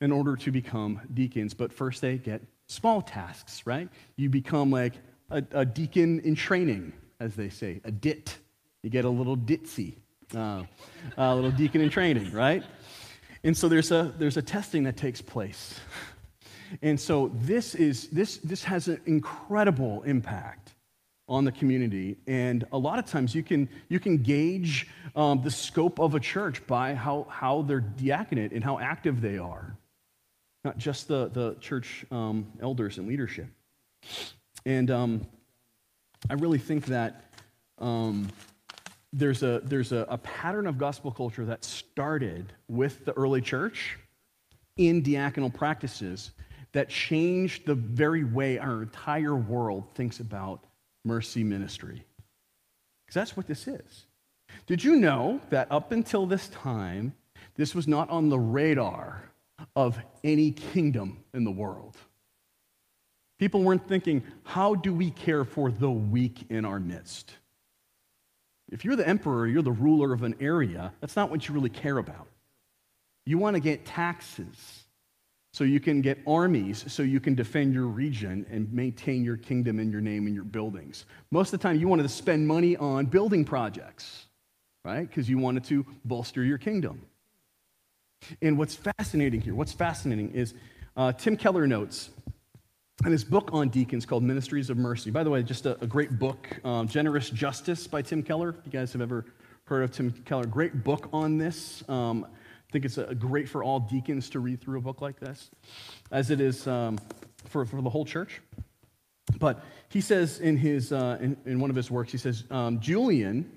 [0.00, 1.54] in order to become deacons.
[1.54, 3.88] But first, they get small tasks, right?
[4.16, 4.94] You become like
[5.30, 8.36] a, a deacon in training, as they say, a dit.
[8.82, 9.94] You get a little ditzy,
[10.34, 10.62] uh,
[11.16, 12.62] a little deacon in training, right?
[13.44, 15.78] And so there's a, there's a testing that takes place.
[16.82, 20.74] And so this, is, this, this has an incredible impact
[21.30, 22.18] on the community.
[22.26, 26.20] And a lot of times you can, you can gauge um, the scope of a
[26.20, 29.76] church by how, how their diaconate and how active they are,
[30.64, 33.46] not just the, the church um, elders and leadership.
[34.66, 35.26] And um,
[36.28, 37.32] I really think that
[37.78, 38.28] um,
[39.12, 43.98] there's, a, there's a, a pattern of gospel culture that started with the early church
[44.76, 46.32] in diaconal practices
[46.72, 50.64] that changed the very way our entire world thinks about
[51.04, 52.04] mercy ministry.
[53.04, 54.06] Because that's what this is.
[54.66, 57.14] Did you know that up until this time,
[57.56, 59.30] this was not on the radar
[59.76, 61.96] of any kingdom in the world?
[63.38, 67.32] People weren't thinking, how do we care for the weak in our midst?
[68.70, 71.70] If you're the emperor, you're the ruler of an area, that's not what you really
[71.70, 72.28] care about.
[73.26, 74.79] You want to get taxes
[75.52, 79.78] so you can get armies so you can defend your region and maintain your kingdom
[79.78, 81.06] and your name and your buildings.
[81.30, 84.26] Most of the time, you wanted to spend money on building projects,
[84.84, 85.08] right?
[85.08, 87.02] Because you wanted to bolster your kingdom.
[88.42, 90.54] And what's fascinating here, what's fascinating is
[90.96, 92.10] uh, Tim Keller notes
[93.04, 95.10] in his book on deacons called Ministries of Mercy.
[95.10, 98.50] By the way, just a, a great book, um, Generous Justice by Tim Keller.
[98.50, 99.24] If you guys have ever
[99.64, 101.82] heard of Tim Keller, great book on this.
[101.88, 102.26] Um,
[102.70, 105.50] I think it's a great for all deacons to read through a book like this,
[106.12, 107.00] as it is um,
[107.46, 108.40] for, for the whole church.
[109.40, 112.78] But he says in, his, uh, in, in one of his works, he says, um,
[112.78, 113.50] Julian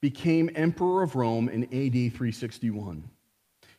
[0.00, 3.02] became emperor of Rome in AD 361.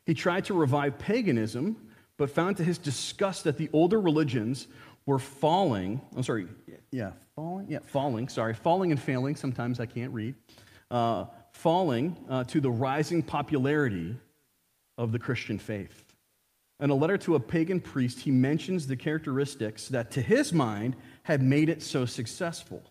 [0.06, 1.78] He tried to revive paganism
[2.18, 4.68] but found to his disgust that the older religions
[5.06, 6.02] were falling.
[6.14, 6.48] I'm sorry,
[6.92, 9.38] yeah, falling, yeah, falling, sorry, falling and failing.
[9.38, 10.36] Sometimes I can't read.
[10.92, 14.18] Uh, falling uh, to the rising popularity
[14.98, 16.04] of the Christian faith.
[16.80, 20.96] In a letter to a pagan priest, he mentions the characteristics that, to his mind,
[21.24, 22.84] had made it so successful.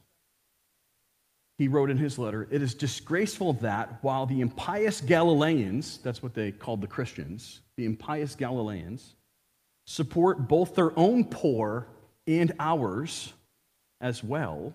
[1.59, 6.35] He wrote in his letter, It is disgraceful that while the impious Galileans, that's what
[6.35, 9.15] they called the Christians, the impious Galileans,
[9.87, 11.87] support both their own poor
[12.27, 13.33] and ours
[14.01, 14.75] as well,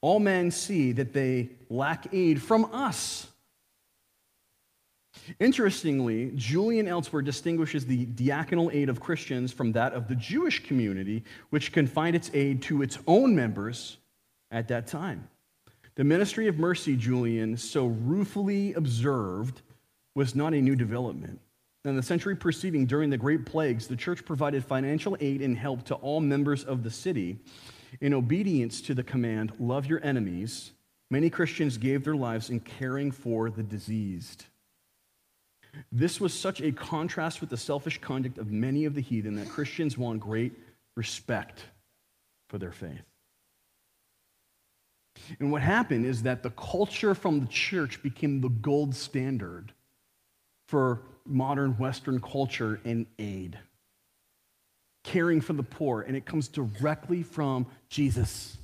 [0.00, 3.26] all men see that they lack aid from us.
[5.38, 11.24] Interestingly, Julian elsewhere distinguishes the diaconal aid of Christians from that of the Jewish community,
[11.50, 13.98] which confined its aid to its own members
[14.50, 15.28] at that time.
[15.94, 19.62] The ministry of mercy, Julian so ruefully observed,
[20.14, 21.40] was not a new development.
[21.84, 25.84] In the century preceding, during the Great Plagues, the church provided financial aid and help
[25.84, 27.38] to all members of the city.
[28.00, 30.72] In obedience to the command, love your enemies,
[31.10, 34.46] many Christians gave their lives in caring for the diseased.
[35.90, 39.48] This was such a contrast with the selfish conduct of many of the heathen that
[39.48, 40.52] Christians won great
[40.96, 41.64] respect
[42.48, 43.02] for their faith.
[45.38, 49.72] And what happened is that the culture from the church became the gold standard
[50.68, 53.58] for modern Western culture and aid.
[55.04, 58.56] Caring for the poor, and it comes directly from Jesus.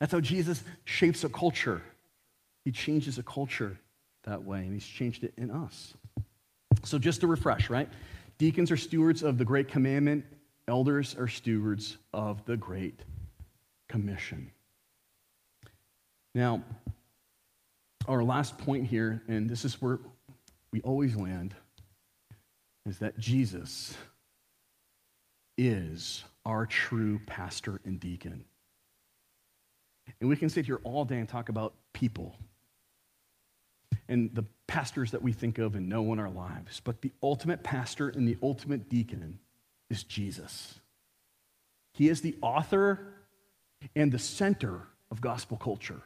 [0.00, 1.82] That's how Jesus shapes a culture.
[2.64, 3.78] He changes a culture
[4.26, 5.94] that way, and He's changed it in us.
[6.84, 7.88] So, just to refresh, right?
[8.38, 10.24] Deacons are stewards of the Great Commandment,
[10.68, 13.00] elders are stewards of the Great
[13.88, 14.50] Commission.
[16.34, 16.62] Now,
[18.06, 19.98] our last point here, and this is where
[20.70, 21.54] we always land,
[22.84, 23.96] is that Jesus
[25.56, 28.44] is our true pastor and deacon.
[30.20, 32.36] And we can sit here all day and talk about people
[34.08, 37.62] and the pastors that we think of and know in our lives, but the ultimate
[37.62, 39.38] pastor and the ultimate deacon
[39.90, 40.78] is Jesus.
[41.92, 43.14] He is the author
[43.94, 46.02] and the center of gospel culture.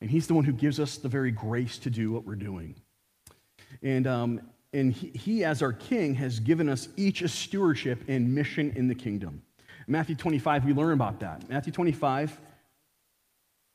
[0.00, 2.74] And he's the one who gives us the very grace to do what we're doing.
[3.82, 4.40] And, um,
[4.72, 8.88] and he, he, as our king, has given us each a stewardship and mission in
[8.88, 9.42] the kingdom.
[9.86, 11.48] Matthew 25, we learn about that.
[11.48, 12.38] Matthew 25,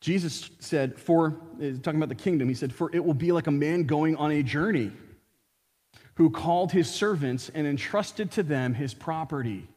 [0.02, 1.32] Jesus said, for,
[1.84, 4.32] talking about the kingdom, he said, for it will be like a man going on
[4.32, 4.92] a journey
[6.16, 9.68] who called his servants and entrusted to them his property.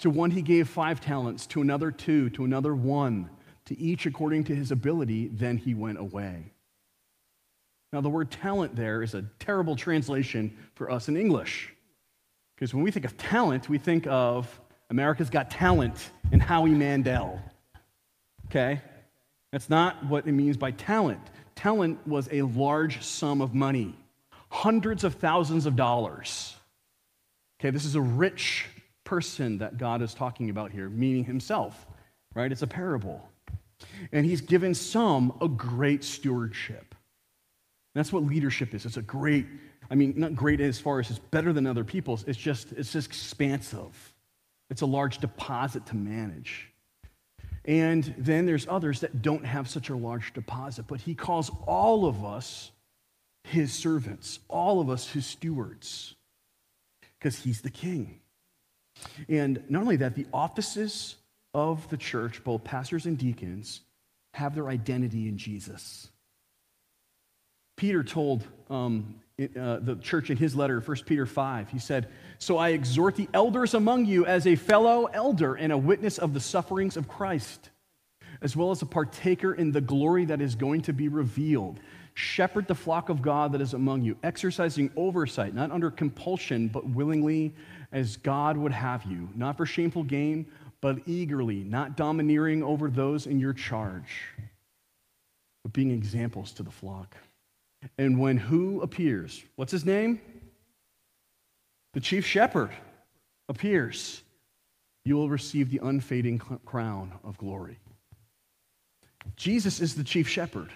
[0.00, 3.28] To one he gave five talents, to another two, to another one,
[3.66, 5.28] to each according to his ability.
[5.28, 6.52] Then he went away.
[7.92, 11.72] Now, the word talent there is a terrible translation for us in English.
[12.54, 17.40] Because when we think of talent, we think of America's Got Talent and Howie Mandel.
[18.46, 18.80] Okay?
[19.52, 21.20] That's not what it means by talent.
[21.54, 23.94] Talent was a large sum of money,
[24.48, 26.56] hundreds of thousands of dollars.
[27.60, 28.66] Okay, this is a rich
[29.04, 31.86] person that God is talking about here, meaning himself,
[32.34, 32.50] right?
[32.50, 33.28] It's a parable.
[34.12, 36.94] And he's given some a great stewardship.
[37.94, 38.86] That's what leadership is.
[38.86, 39.46] It's a great,
[39.90, 42.92] I mean, not great as far as it's better than other people's, it's just, it's
[42.92, 44.14] just expansive.
[44.70, 46.69] It's a large deposit to manage.
[47.64, 52.06] And then there's others that don't have such a large deposit, but he calls all
[52.06, 52.72] of us
[53.44, 56.14] his servants, all of us his stewards,
[57.18, 58.20] because he's the king.
[59.28, 61.16] And not only that, the offices
[61.54, 63.80] of the church, both pastors and deacons,
[64.34, 66.10] have their identity in Jesus.
[67.76, 72.58] Peter told um, uh, the church in his letter, 1 Peter 5, he said, So
[72.58, 76.40] I exhort the elders among you as a fellow elder and a witness of the
[76.40, 77.70] sufferings of Christ,
[78.42, 81.80] as well as a partaker in the glory that is going to be revealed.
[82.14, 86.86] Shepherd the flock of God that is among you, exercising oversight, not under compulsion, but
[86.88, 87.54] willingly
[87.92, 90.46] as God would have you, not for shameful gain,
[90.80, 94.34] but eagerly, not domineering over those in your charge,
[95.62, 97.16] but being examples to the flock.
[97.98, 99.42] And when who appears?
[99.56, 100.20] What's his name?
[101.92, 102.70] The chief shepherd
[103.48, 104.22] appears.
[105.04, 107.78] You will receive the unfading crown of glory.
[109.36, 110.70] Jesus is the chief shepherd.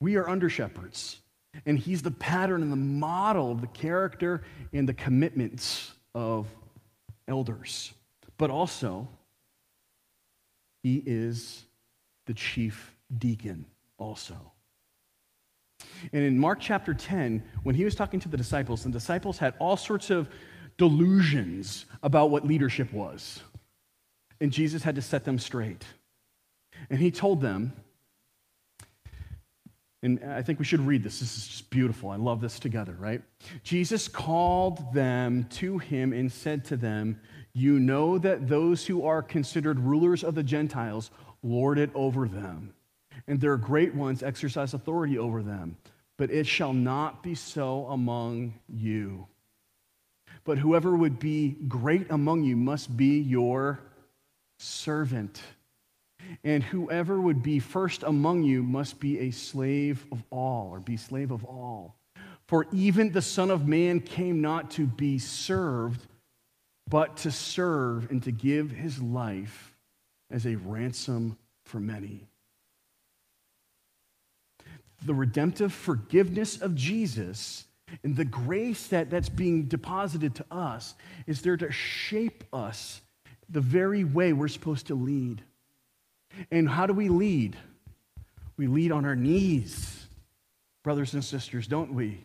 [0.00, 1.18] We are under shepherds.
[1.66, 4.42] And he's the pattern and the model of the character
[4.72, 6.46] and the commitments of
[7.28, 7.92] elders.
[8.38, 9.08] But also,
[10.82, 11.64] he is
[12.26, 13.66] the chief deacon,
[13.98, 14.52] also.
[16.12, 19.54] And in Mark chapter 10, when he was talking to the disciples, the disciples had
[19.58, 20.28] all sorts of
[20.78, 23.40] delusions about what leadership was.
[24.40, 25.84] And Jesus had to set them straight.
[26.90, 27.72] And he told them,
[30.02, 31.20] and I think we should read this.
[31.20, 32.10] This is just beautiful.
[32.10, 33.22] I love this together, right?
[33.62, 37.20] Jesus called them to him and said to them,
[37.52, 41.12] You know that those who are considered rulers of the Gentiles
[41.44, 42.74] lord it over them,
[43.28, 45.76] and their great ones exercise authority over them.
[46.18, 49.26] But it shall not be so among you.
[50.44, 53.80] But whoever would be great among you must be your
[54.58, 55.42] servant.
[56.44, 60.96] And whoever would be first among you must be a slave of all, or be
[60.96, 61.96] slave of all.
[62.46, 66.06] For even the Son of Man came not to be served,
[66.88, 69.74] but to serve and to give his life
[70.30, 72.28] as a ransom for many.
[75.04, 77.64] The redemptive forgiveness of Jesus
[78.02, 80.94] and the grace that, that's being deposited to us
[81.26, 83.00] is there to shape us
[83.48, 85.42] the very way we're supposed to lead.
[86.50, 87.56] And how do we lead?
[88.56, 90.06] We lead on our knees,
[90.82, 92.24] brothers and sisters, don't we?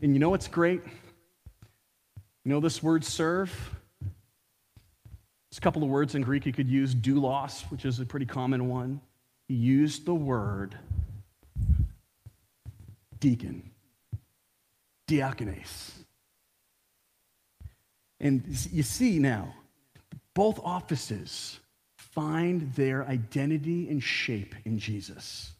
[0.00, 0.80] And you know what's great?
[2.44, 3.52] You know this word serve?
[5.50, 8.26] It's a couple of words in Greek you could use, doulos, which is a pretty
[8.26, 9.00] common one.
[9.48, 10.76] He used the word
[13.20, 13.70] deacon,
[15.08, 15.92] diakonos.
[18.20, 19.54] And you see now,
[20.34, 21.60] both offices
[21.96, 25.52] find their identity and shape in Jesus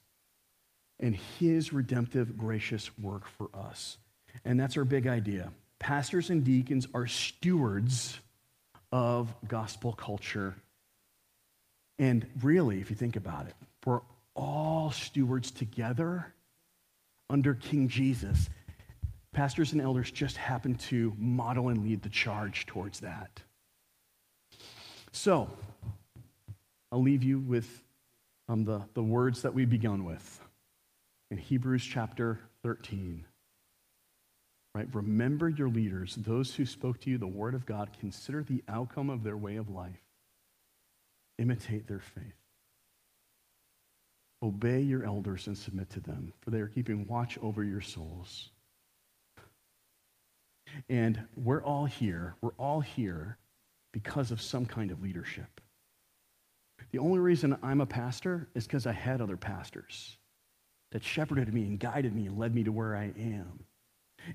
[1.01, 3.99] and his redemptive, gracious work for us.
[4.45, 5.53] And that's our big idea.
[5.79, 8.19] Pastors and deacons are stewards
[8.91, 10.57] of gospel culture.
[11.99, 13.55] And really, if you think about it,
[13.85, 14.01] we're
[14.35, 16.35] all stewards together
[17.31, 18.49] under King Jesus.
[19.33, 23.43] Pastors and elders just happen to model and lead the charge towards that.
[25.13, 25.51] So,
[26.91, 27.83] I'll leave you with
[28.49, 30.41] um, the, the words that we begun with
[31.31, 33.25] in Hebrews chapter 13.
[34.75, 34.89] Right?
[34.93, 37.91] Remember your leaders, those who spoke to you the word of God.
[38.01, 40.03] Consider the outcome of their way of life.
[41.39, 42.38] Imitate their faith.
[44.43, 48.51] Obey your elders and submit to them, for they are keeping watch over your souls.
[50.89, 53.39] And we're all here, we're all here
[53.93, 55.61] because of some kind of leadership.
[56.93, 60.17] The only reason I'm a pastor is because I had other pastors
[60.93, 63.65] that shepherded me and guided me and led me to where I am.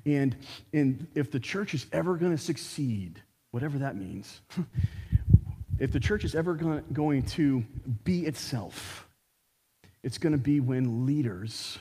[0.06, 0.36] And,
[0.72, 4.42] and if the church is ever going to succeed, whatever that means,
[5.80, 7.64] if the church is ever going to
[8.04, 9.03] be itself,
[10.04, 11.80] it's going to be when leaders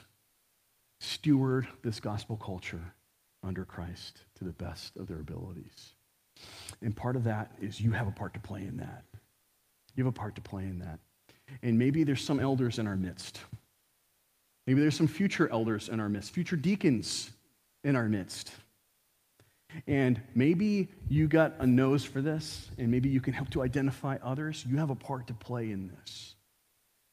[1.01, 2.95] steward this gospel culture
[3.43, 5.95] under Christ to the best of their abilities.
[6.81, 9.05] And part of that is you have a part to play in that.
[9.95, 11.01] You have a part to play in that.
[11.63, 13.41] And maybe there's some elders in our midst.
[14.67, 17.31] Maybe there's some future elders in our midst, future deacons
[17.83, 18.53] in our midst.
[19.87, 24.19] And maybe you got a nose for this, and maybe you can help to identify
[24.23, 24.65] others.
[24.69, 26.35] You have a part to play in this.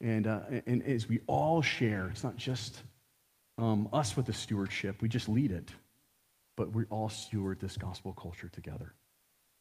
[0.02, 2.84] And, uh, and as we all share, it's not just
[3.58, 5.70] um, us with the stewardship, we just lead it,
[6.56, 8.94] but we all steward this gospel culture together.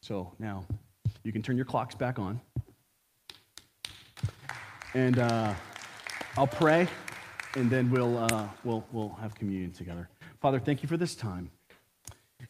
[0.02, 0.64] So now
[1.24, 2.40] you can turn your clocks back on.
[4.94, 5.54] And uh,
[6.36, 6.88] I'll pray,
[7.56, 10.08] and then we'll, uh, we'll, we'll have communion together.
[10.40, 11.50] Father, thank you for this time.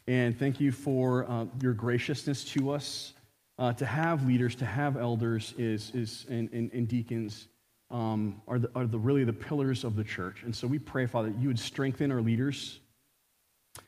[0.07, 3.13] And thank you for uh, your graciousness to us.
[3.57, 7.49] Uh, to have leaders, to have elders is, is, and, and, and deacons
[7.91, 10.43] um, are, the, are the, really the pillars of the church.
[10.43, 12.79] And so we pray, Father, that you would strengthen our leaders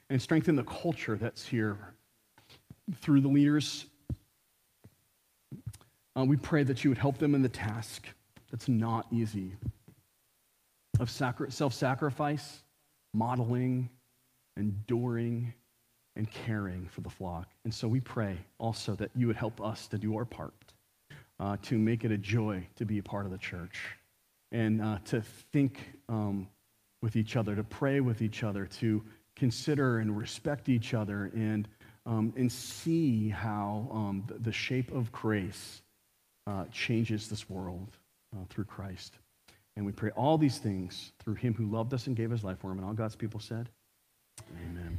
[0.10, 1.78] and strengthen the culture that's here
[3.02, 3.86] through the leaders.
[6.18, 8.08] Uh, we pray that you would help them in the task
[8.50, 9.54] that's not easy
[11.00, 12.64] of sacri- self sacrifice,
[13.14, 13.90] modeling,
[14.58, 15.54] enduring,
[16.16, 17.48] and caring for the flock.
[17.64, 20.54] And so we pray also that you would help us to do our part
[21.42, 23.98] uh, to make it a joy to be a part of the church
[24.52, 25.22] and uh, to
[25.52, 26.48] think um,
[27.02, 29.04] with each other, to pray with each other, to
[29.36, 31.68] consider and respect each other, and,
[32.06, 35.82] um, and see how um, the, shape of grace
[36.46, 37.98] uh, changes this world
[38.36, 39.18] uh, through Christ.
[39.76, 42.60] And we pray all these things through him who loved us and gave his life
[42.60, 42.78] for him.
[42.78, 43.70] And all God's people said,
[44.70, 44.98] Amen.